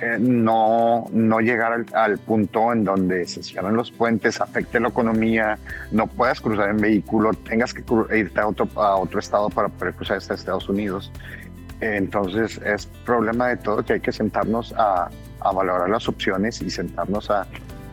eh, 0.00 0.16
no, 0.20 1.06
no 1.10 1.40
llegar 1.40 1.84
al, 1.92 2.18
punto 2.18 2.72
en 2.72 2.84
donde 2.84 3.26
se 3.26 3.42
cierran 3.42 3.74
los 3.74 3.90
puentes, 3.90 4.40
afecte 4.40 4.78
la 4.78 4.88
economía, 4.88 5.58
no 5.90 6.06
puedas 6.06 6.40
cruzar 6.40 6.70
en 6.70 6.76
vehículo, 6.76 7.32
tengas 7.34 7.74
que 7.74 7.82
irte 8.16 8.40
a 8.40 8.46
otro, 8.46 8.68
a 8.76 8.94
otro 8.94 9.18
estado 9.18 9.50
para 9.50 9.68
poder 9.68 9.94
cruzar 9.94 10.18
hasta 10.18 10.34
Estados 10.34 10.68
Unidos. 10.68 11.10
entonces 11.80 12.60
es 12.64 12.86
problema 13.04 13.48
de 13.48 13.56
todo 13.56 13.84
que 13.84 13.94
hay 13.94 14.00
que 14.00 14.12
sentarnos 14.12 14.72
a, 14.76 15.10
a 15.40 15.52
valorar 15.52 15.90
las 15.90 16.08
opciones 16.08 16.62
y 16.62 16.70
sentarnos 16.70 17.28
a, 17.30 17.44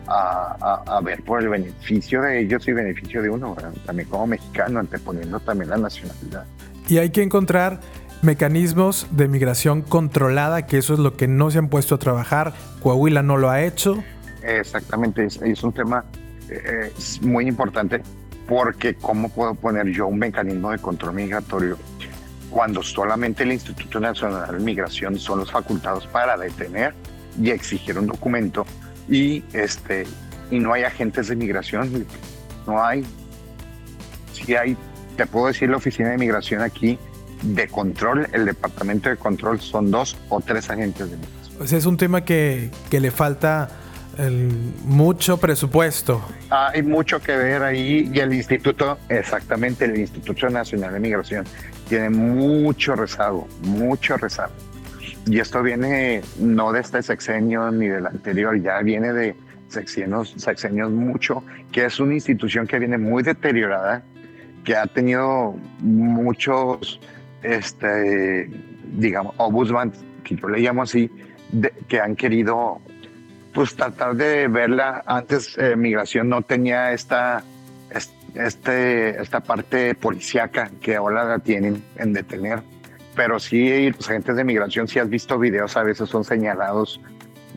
a, 0.06 0.82
a, 0.86 1.00
ver 1.00 1.24
por 1.24 1.42
el 1.42 1.48
beneficio 1.48 2.22
de 2.22 2.40
ellos 2.40 2.68
y 2.68 2.72
beneficio 2.72 3.20
de 3.20 3.30
uno, 3.30 3.56
también 3.84 4.08
como 4.08 4.28
mexicano, 4.28 4.78
anteponiendo 4.78 5.40
también 5.40 5.70
la 5.70 5.76
nacionalidad. 5.78 6.44
Y 6.88 6.98
hay 6.98 7.10
que 7.10 7.22
encontrar 7.22 7.80
mecanismos 8.22 9.06
de 9.10 9.28
migración 9.28 9.82
controlada, 9.82 10.66
que 10.66 10.78
eso 10.78 10.94
es 10.94 11.00
lo 11.00 11.16
que 11.16 11.28
no 11.28 11.50
se 11.50 11.58
han 11.58 11.68
puesto 11.68 11.94
a 11.96 11.98
trabajar. 11.98 12.54
Coahuila 12.80 13.22
no 13.22 13.36
lo 13.36 13.50
ha 13.50 13.62
hecho. 13.62 14.02
Exactamente, 14.42 15.26
es, 15.26 15.62
un 15.64 15.72
tema 15.72 16.04
eh, 16.48 16.92
muy 17.22 17.48
importante 17.48 18.02
porque 18.46 18.94
¿cómo 18.94 19.28
puedo 19.28 19.54
poner 19.54 19.88
yo 19.88 20.06
un 20.06 20.20
mecanismo 20.20 20.70
de 20.70 20.78
control 20.78 21.14
migratorio 21.14 21.76
cuando 22.50 22.82
solamente 22.82 23.42
el 23.42 23.52
Instituto 23.52 23.98
Nacional 23.98 24.56
de 24.56 24.64
Migración 24.64 25.18
son 25.18 25.40
los 25.40 25.50
facultados 25.50 26.06
para 26.06 26.36
detener 26.36 26.94
y 27.42 27.50
exigir 27.50 27.98
un 27.98 28.06
documento 28.06 28.64
y 29.08 29.42
este 29.52 30.06
y 30.50 30.60
no 30.60 30.72
hay 30.72 30.84
agentes 30.84 31.28
de 31.28 31.36
migración, 31.36 32.06
no 32.66 32.84
hay. 32.84 33.04
Si 34.32 34.54
hay 34.54 34.76
te 35.16 35.26
puedo 35.26 35.46
decir 35.46 35.70
la 35.70 35.78
oficina 35.78 36.10
de 36.10 36.18
migración 36.18 36.62
aquí 36.62 36.98
de 37.42 37.68
control, 37.68 38.28
el 38.32 38.44
departamento 38.44 39.08
de 39.08 39.16
control 39.16 39.60
son 39.60 39.90
dos 39.90 40.16
o 40.28 40.40
tres 40.40 40.70
agentes 40.70 41.10
de 41.10 41.16
migración. 41.16 41.56
Pues 41.58 41.72
es 41.72 41.86
un 41.86 41.96
tema 41.96 42.24
que, 42.24 42.70
que 42.90 43.00
le 43.00 43.10
falta 43.10 43.68
mucho 44.84 45.36
presupuesto. 45.36 46.22
hay 46.50 46.82
mucho 46.82 47.20
que 47.20 47.36
ver 47.36 47.62
ahí 47.62 48.10
y 48.12 48.18
el 48.18 48.32
instituto, 48.32 48.98
exactamente, 49.08 49.84
el 49.84 49.98
Instituto 49.98 50.48
Nacional 50.48 50.94
de 50.94 51.00
Migración 51.00 51.44
tiene 51.88 52.10
mucho 52.10 52.96
rezago, 52.96 53.46
mucho 53.62 54.16
rezago. 54.16 54.52
Y 55.26 55.38
esto 55.40 55.62
viene 55.62 56.22
no 56.38 56.72
de 56.72 56.80
este 56.80 57.02
sexenio 57.02 57.70
ni 57.70 57.88
del 57.88 58.06
anterior, 58.06 58.60
ya 58.60 58.78
viene 58.80 59.12
de 59.12 59.36
sexenios, 59.68 60.34
sexenios 60.36 60.90
mucho, 60.90 61.42
que 61.72 61.84
es 61.84 62.00
una 62.00 62.14
institución 62.14 62.66
que 62.66 62.78
viene 62.78 62.96
muy 62.96 63.22
deteriorada, 63.22 64.04
que 64.66 64.76
ha 64.76 64.86
tenido 64.86 65.54
muchos, 65.78 67.00
este, 67.42 68.50
digamos, 68.98 69.32
ombudsman, 69.38 69.92
que 70.24 70.34
yo 70.34 70.48
le 70.48 70.58
llamo 70.58 70.82
así, 70.82 71.08
que 71.88 72.00
han 72.00 72.16
querido 72.16 72.80
pues 73.54 73.76
tratar 73.76 74.16
de 74.16 74.48
verla. 74.48 75.04
Antes 75.06 75.56
eh, 75.56 75.76
migración 75.76 76.28
no 76.28 76.42
tenía 76.42 76.92
esta, 76.92 77.44
este, 78.34 79.22
esta 79.22 79.40
parte 79.40 79.94
policíaca 79.94 80.70
que 80.80 80.96
ahora 80.96 81.24
la 81.24 81.38
tienen 81.38 81.82
en 81.96 82.12
detener. 82.12 82.60
Pero 83.14 83.38
sí, 83.38 83.90
los 83.92 84.10
agentes 84.10 84.34
de 84.34 84.44
migración, 84.44 84.88
si 84.88 84.98
has 84.98 85.08
visto 85.08 85.38
videos, 85.38 85.76
a 85.76 85.84
veces 85.84 86.08
son 86.08 86.24
señalados 86.24 87.00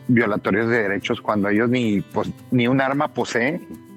violatorios 0.06 0.68
de 0.68 0.82
derechos 0.82 1.20
cuando 1.20 1.48
ellos 1.48 1.68
ni, 1.68 2.02
pues, 2.02 2.30
ni 2.52 2.68
un 2.68 2.80
arma 2.80 3.08
poseen. 3.08 3.89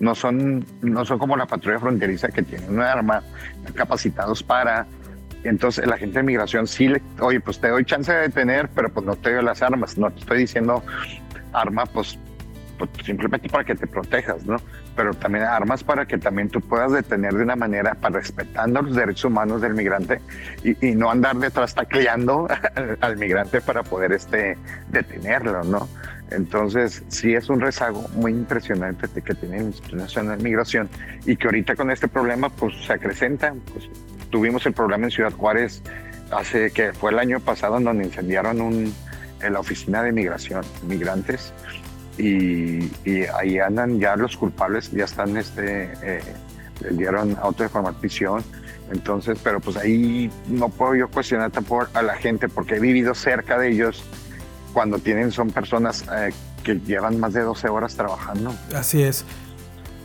No 0.00 0.14
son, 0.14 0.64
no 0.82 1.04
son 1.04 1.18
como 1.18 1.36
la 1.36 1.46
patrulla 1.46 1.78
fronteriza 1.78 2.28
que 2.28 2.42
tienen 2.42 2.70
un 2.70 2.80
arma, 2.80 3.22
capacitados 3.74 4.42
para. 4.42 4.86
Entonces, 5.44 5.84
el 5.84 5.92
agente 5.92 6.18
de 6.18 6.22
migración 6.24 6.66
sí 6.66 6.88
le, 6.88 7.00
oye, 7.20 7.40
pues 7.40 7.60
te 7.60 7.68
doy 7.68 7.84
chance 7.84 8.12
de 8.12 8.22
detener, 8.22 8.68
pero 8.74 8.90
pues 8.90 9.06
no 9.06 9.16
te 9.16 9.32
doy 9.32 9.44
las 9.44 9.62
armas. 9.62 9.96
No 9.96 10.10
te 10.10 10.20
estoy 10.20 10.38
diciendo 10.38 10.82
arma, 11.52 11.86
pues 11.86 12.18
pues, 12.80 12.90
simplemente 13.04 13.48
para 13.48 13.62
que 13.62 13.74
te 13.74 13.86
protejas, 13.86 14.46
¿no? 14.46 14.56
Pero 14.96 15.12
también 15.12 15.44
armas 15.44 15.84
para 15.84 16.06
que 16.06 16.16
también 16.16 16.48
tú 16.48 16.60
puedas 16.62 16.92
detener 16.92 17.34
de 17.34 17.42
una 17.42 17.54
manera 17.54 17.94
para 17.94 18.18
respetando 18.18 18.80
los 18.80 18.96
derechos 18.96 19.26
humanos 19.26 19.60
del 19.60 19.74
migrante 19.74 20.20
y, 20.64 20.94
no 20.94 21.10
andar 21.10 21.36
detrás 21.36 21.74
tacleando 21.74 22.48
al, 23.00 23.16
migrante 23.18 23.60
para 23.60 23.82
poder 23.82 24.12
este, 24.12 24.56
detenerlo, 24.88 25.62
¿no? 25.64 25.88
Entonces, 26.30 27.02
sí 27.08 27.34
es 27.34 27.48
un 27.48 27.60
rezago 27.60 28.08
muy 28.14 28.32
impresionante 28.32 29.08
que 29.22 29.34
tiene 29.34 29.58
el 29.58 29.64
Instituto 29.66 29.96
Nacional 29.96 30.38
de 30.38 30.44
Migración 30.44 30.88
y 31.26 31.36
que 31.36 31.48
ahorita 31.48 31.74
con 31.74 31.90
este 31.90 32.08
problema 32.08 32.48
pues 32.48 32.74
se 32.86 32.92
acrecenta. 32.92 33.54
Pues, 33.72 33.88
tuvimos 34.30 34.64
el 34.66 34.72
problema 34.72 35.04
en 35.06 35.10
Ciudad 35.10 35.32
Juárez 35.32 35.82
hace 36.30 36.70
que 36.70 36.92
fue 36.92 37.10
el 37.10 37.18
año 37.18 37.40
pasado 37.40 37.78
en 37.78 37.84
donde 37.84 38.04
incendiaron 38.04 38.60
un, 38.60 38.94
en 39.42 39.52
la 39.52 39.60
oficina 39.60 40.02
de 40.02 40.12
migración, 40.12 40.64
migrantes, 40.86 41.52
y, 42.18 42.90
ahí 43.34 43.58
andan 43.58 43.98
ya 43.98 44.14
los 44.14 44.36
culpables, 44.36 44.90
ya 44.92 45.04
están, 45.04 45.36
este, 45.36 45.90
eh, 46.02 46.20
les 46.82 46.98
dieron 46.98 47.36
auto 47.40 47.62
de 47.62 47.68
formatización. 47.68 48.44
Entonces, 48.92 49.38
pero 49.42 49.60
pues 49.60 49.76
ahí 49.76 50.30
no 50.48 50.68
puedo 50.68 50.96
yo 50.96 51.08
cuestionar 51.08 51.50
tampoco 51.50 51.86
a 51.94 52.02
la 52.02 52.16
gente 52.16 52.48
porque 52.48 52.76
he 52.76 52.80
vivido 52.80 53.14
cerca 53.14 53.56
de 53.56 53.70
ellos 53.70 54.04
cuando 54.72 54.98
tienen, 54.98 55.32
son 55.32 55.50
personas 55.50 56.04
eh, 56.12 56.32
que 56.62 56.74
llevan 56.74 57.18
más 57.20 57.32
de 57.32 57.40
12 57.40 57.68
horas 57.68 57.94
trabajando. 57.94 58.54
Así 58.74 59.02
es. 59.02 59.24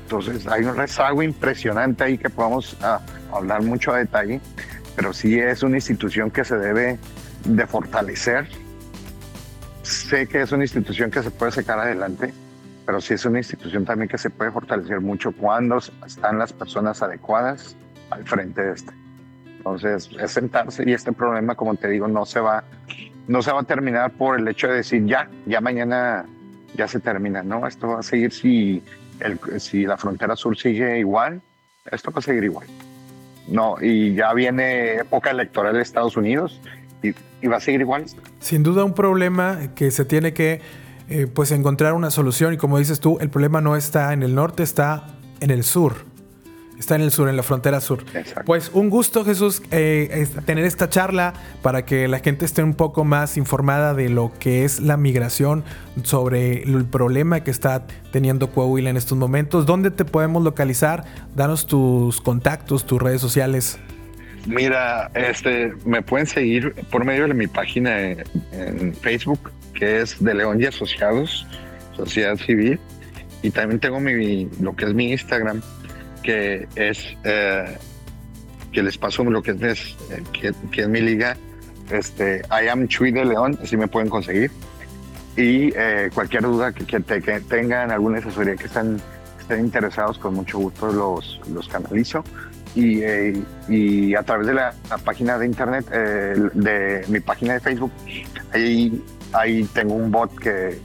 Entonces 0.03 0.47
hay 0.47 0.63
un 0.63 0.75
rezago 0.75 1.23
impresionante 1.23 2.03
ahí 2.03 2.17
que 2.17 2.29
podemos 2.29 2.77
ah, 2.81 2.99
hablar 3.33 3.63
mucho 3.63 3.91
a 3.91 3.97
detalle, 3.97 4.39
pero 4.95 5.13
sí 5.13 5.39
es 5.39 5.63
una 5.63 5.77
institución 5.77 6.29
que 6.29 6.43
se 6.45 6.57
debe 6.57 6.99
de 7.45 7.67
fortalecer 7.67 8.47
sé 9.85 10.27
que 10.27 10.41
es 10.41 10.51
una 10.51 10.63
institución 10.63 11.11
que 11.11 11.21
se 11.21 11.31
puede 11.31 11.51
sacar 11.51 11.79
adelante, 11.79 12.33
pero 12.85 12.99
sí 13.01 13.13
es 13.13 13.25
una 13.25 13.39
institución 13.39 13.85
también 13.85 14.09
que 14.09 14.17
se 14.17 14.29
puede 14.29 14.51
fortalecer 14.51 14.99
mucho 15.01 15.31
cuando 15.31 15.77
están 16.05 16.39
las 16.39 16.53
personas 16.53 17.01
adecuadas 17.01 17.75
al 18.09 18.25
frente 18.25 18.63
de 18.63 18.73
este. 18.73 18.93
Entonces, 19.57 20.09
es 20.19 20.31
sentarse 20.31 20.83
y 20.87 20.93
este 20.93 21.11
problema, 21.11 21.55
como 21.55 21.75
te 21.75 21.87
digo, 21.87 22.07
no 22.07 22.25
se 22.25 22.39
va, 22.39 22.63
no 23.27 23.41
se 23.41 23.51
va 23.51 23.61
a 23.61 23.63
terminar 23.63 24.11
por 24.11 24.39
el 24.39 24.47
hecho 24.47 24.67
de 24.67 24.77
decir 24.77 25.05
ya, 25.05 25.29
ya 25.45 25.61
mañana 25.61 26.25
ya 26.75 26.87
se 26.87 26.99
termina, 26.99 27.43
¿no? 27.43 27.67
Esto 27.67 27.87
va 27.87 27.99
a 27.99 28.03
seguir 28.03 28.31
si, 28.31 28.83
la 29.85 29.97
frontera 29.97 30.35
sur 30.35 30.57
sigue 30.57 30.99
igual, 30.99 31.41
esto 31.91 32.11
va 32.11 32.19
a 32.19 32.21
seguir 32.21 32.43
igual. 32.43 32.67
No, 33.47 33.75
y 33.79 34.15
ya 34.15 34.33
viene 34.33 34.95
época 34.95 35.31
electoral 35.31 35.73
de 35.73 35.81
Estados 35.81 36.17
Unidos 36.17 36.59
y, 37.01 37.13
va 37.47 37.57
a 37.57 37.59
seguir 37.59 37.81
igual. 37.81 38.05
Sin 38.39 38.63
duda 38.63 38.83
un 38.83 38.95
problema 38.95 39.59
que 39.75 39.91
se 39.91 40.03
tiene 40.03 40.33
que 40.33 40.61
eh, 41.09 41.27
pues 41.27 41.51
encontrar 41.51 41.93
una 41.93 42.09
solución 42.09 42.53
y 42.55 42.57
como 42.57 42.79
dices 42.79 42.99
tú, 42.99 43.19
el 43.21 43.29
problema 43.29 43.61
no 43.61 43.75
está 43.75 44.13
en 44.13 44.23
el 44.23 44.33
norte, 44.33 44.63
está 44.63 45.19
en 45.39 45.51
el 45.51 45.63
sur. 45.63 46.14
Está 46.85 46.93
en 46.93 47.01
el 47.01 47.09
sur, 47.09 47.27
en 47.27 47.35
la 47.35 47.41
frontera 47.41 47.81
sur. 47.81 48.05
Pues 48.45 48.69
un 48.71 48.91
gusto, 48.91 49.25
Jesús, 49.25 49.63
eh, 49.71 50.27
tener 50.45 50.65
esta 50.65 50.87
charla 50.87 51.33
para 51.63 51.83
que 51.83 52.07
la 52.07 52.19
gente 52.19 52.45
esté 52.45 52.61
un 52.61 52.75
poco 52.75 53.03
más 53.03 53.37
informada 53.37 53.95
de 53.95 54.07
lo 54.07 54.31
que 54.39 54.65
es 54.65 54.79
la 54.79 54.95
migración, 54.95 55.63
sobre 56.03 56.61
el 56.61 56.85
problema 56.85 57.43
que 57.43 57.49
está 57.49 57.87
teniendo 58.11 58.51
Coahuila 58.51 58.91
en 58.91 58.97
estos 58.97 59.17
momentos. 59.17 59.65
¿Dónde 59.65 59.89
te 59.89 60.05
podemos 60.05 60.43
localizar? 60.43 61.05
Danos 61.35 61.65
tus 61.65 62.21
contactos, 62.21 62.85
tus 62.85 63.01
redes 63.01 63.19
sociales. 63.19 63.79
Mira, 64.45 65.09
este, 65.15 65.73
me 65.87 66.03
pueden 66.03 66.27
seguir 66.27 66.75
por 66.91 67.03
medio 67.03 67.27
de 67.27 67.33
mi 67.33 67.47
página 67.47 68.11
en, 68.11 68.93
Facebook, 69.01 69.51
que 69.73 70.01
es 70.01 70.23
de 70.23 70.35
León 70.35 70.61
y 70.61 70.65
Asociados, 70.65 71.47
Sociedad 71.95 72.37
Civil, 72.37 72.79
y 73.41 73.49
también 73.49 73.79
tengo 73.79 73.99
mi, 73.99 74.47
lo 74.61 74.75
que 74.75 74.85
es 74.85 74.93
mi 74.93 75.11
Instagram, 75.13 75.63
que 76.25 76.67
es 76.75 77.15
eh, 77.23 77.77
que 78.71 78.81
les 78.81 78.97
paso 78.97 79.23
lo 79.23 79.41
que 79.43 79.51
es, 79.51 79.95
que, 80.33 80.81
es 80.81 80.89
mi 80.89 80.99
liga, 80.99 81.37
este, 81.91 82.41
I 82.49 82.67
am 82.67 82.87
Chuy 82.87 83.11
de 83.11 83.23
León, 83.23 83.57
así 83.61 83.77
me 83.77 83.87
pueden 83.87 84.09
conseguir. 84.09 84.51
Y 85.37 85.71
eh, 85.75 86.09
cualquier 86.13 86.43
duda 86.43 86.71
que, 86.73 86.85
que, 86.85 86.99
tengan, 87.41 87.91
alguna 87.91 88.17
asesoría 88.17 88.55
que 88.55 88.65
están, 88.65 88.99
estén 89.39 89.59
interesados, 89.59 90.17
con 90.17 90.33
mucho 90.33 90.57
gusto 90.57 90.91
los, 90.91 91.39
los 91.53 91.67
canalizo 91.67 92.23
y, 92.73 93.01
eh, 93.01 93.41
y 93.69 94.15
a 94.15 94.23
través 94.23 94.47
de 94.47 94.53
la, 94.55 94.73
página 95.03 95.37
de 95.37 95.45
internet, 95.45 95.85
eh, 95.91 96.49
de 96.53 97.05
mi 97.07 97.19
página 97.19 97.53
de 97.53 97.59
Facebook, 97.59 97.91
ahí, 98.51 99.01
ahí 99.31 99.63
tengo 99.73 99.93
un 99.93 100.11
bot 100.11 100.35
que 100.39 100.79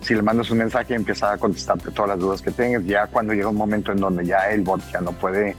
si 0.00 0.14
le 0.14 0.22
mandas 0.22 0.50
un 0.50 0.58
mensaje 0.58 0.94
empieza 0.94 1.32
a 1.32 1.38
contestarte 1.38 1.90
todas 1.90 2.10
las 2.10 2.18
dudas 2.18 2.42
que 2.42 2.50
tengas. 2.50 2.84
Ya 2.84 3.06
cuando 3.06 3.32
llega 3.32 3.48
un 3.48 3.56
momento 3.56 3.92
en 3.92 3.98
donde 3.98 4.24
ya 4.24 4.50
el 4.50 4.62
bot 4.62 4.80
ya 4.92 5.00
no 5.00 5.12
puede 5.12 5.54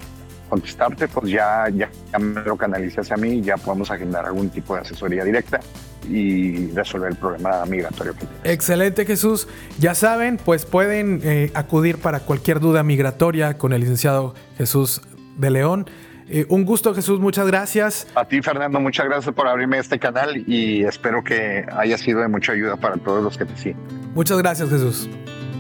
contestarte, 0.50 1.08
pues 1.08 1.32
ya, 1.32 1.70
ya, 1.70 1.90
me 2.20 2.42
lo 2.42 2.58
canaliza 2.58 3.02
hacia 3.02 3.16
mí 3.16 3.36
y 3.36 3.42
ya 3.42 3.58
podemos 3.58 3.92
agendar 3.92 4.26
algún 4.26 4.50
tipo 4.50 4.74
de 4.76 4.82
asesoría 4.82 5.24
directa 5.24 5.60
y 6.10 6.72
resolver 6.72 7.12
el 7.12 7.18
problema 7.18 7.66
migratorio. 7.66 8.14
Excelente 8.44 9.06
Jesús. 9.06 9.48
Ya 9.78 9.94
saben, 9.94 10.38
pues 10.44 10.66
pueden 10.66 11.22
eh, 11.24 11.52
acudir 11.54 12.00
para 12.00 12.22
cualquier 12.22 12.60
duda 12.60 12.82
migratoria 12.84 13.58
con 13.58 13.74
el 13.74 13.82
licenciado 13.82 14.34
Jesús 14.58 15.02
de 15.38 15.52
León. 15.52 15.86
Eh, 16.32 16.46
un 16.50 16.64
gusto, 16.64 16.94
Jesús, 16.94 17.20
muchas 17.20 17.48
gracias. 17.48 18.08
A 18.16 18.26
ti, 18.26 18.42
Fernando, 18.42 18.80
muchas 18.80 19.08
gracias 19.08 19.34
por 19.34 19.48
abrirme 19.48 19.80
este 19.80 19.98
canal 19.98 20.44
y 20.48 20.84
espero 20.84 21.24
que 21.24 21.66
haya 21.76 21.98
sido 21.98 22.22
de 22.22 22.28
mucha 22.28 22.52
ayuda 22.54 22.76
para 22.76 22.98
todos 22.98 23.24
los 23.24 23.38
que 23.38 23.46
te 23.46 23.58
siguen. 23.58 23.99
Muchas 24.14 24.38
gracias, 24.38 24.70
Jesús. 24.70 25.10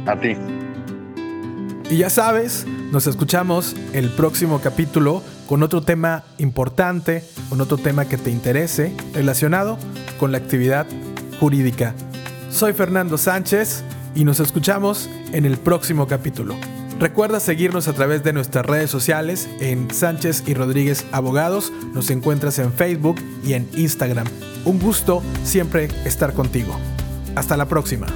A 0.05 0.19
ti. 0.19 0.35
Y 1.89 1.97
ya 1.97 2.09
sabes, 2.09 2.65
nos 2.91 3.07
escuchamos 3.07 3.75
el 3.93 4.09
próximo 4.09 4.61
capítulo 4.61 5.23
con 5.47 5.63
otro 5.63 5.81
tema 5.81 6.23
importante, 6.37 7.23
con 7.49 7.61
otro 7.61 7.77
tema 7.77 8.05
que 8.05 8.17
te 8.17 8.29
interese 8.29 8.95
relacionado 9.13 9.79
con 10.19 10.31
la 10.31 10.37
actividad 10.37 10.85
jurídica. 11.39 11.95
Soy 12.51 12.73
Fernando 12.73 13.17
Sánchez 13.17 13.83
y 14.13 14.23
nos 14.23 14.39
escuchamos 14.39 15.09
en 15.31 15.45
el 15.45 15.57
próximo 15.57 16.07
capítulo. 16.07 16.55
Recuerda 16.99 17.39
seguirnos 17.39 17.87
a 17.87 17.93
través 17.93 18.23
de 18.23 18.33
nuestras 18.33 18.65
redes 18.65 18.91
sociales 18.91 19.49
en 19.59 19.89
Sánchez 19.89 20.43
y 20.45 20.53
Rodríguez 20.53 21.05
Abogados. 21.11 21.71
Nos 21.93 22.09
encuentras 22.09 22.59
en 22.59 22.73
Facebook 22.73 23.15
y 23.43 23.53
en 23.53 23.67
Instagram. 23.75 24.27
Un 24.65 24.79
gusto 24.79 25.23
siempre 25.43 25.87
estar 26.05 26.33
contigo. 26.33 26.77
Hasta 27.35 27.55
la 27.55 27.67
próxima. 27.67 28.07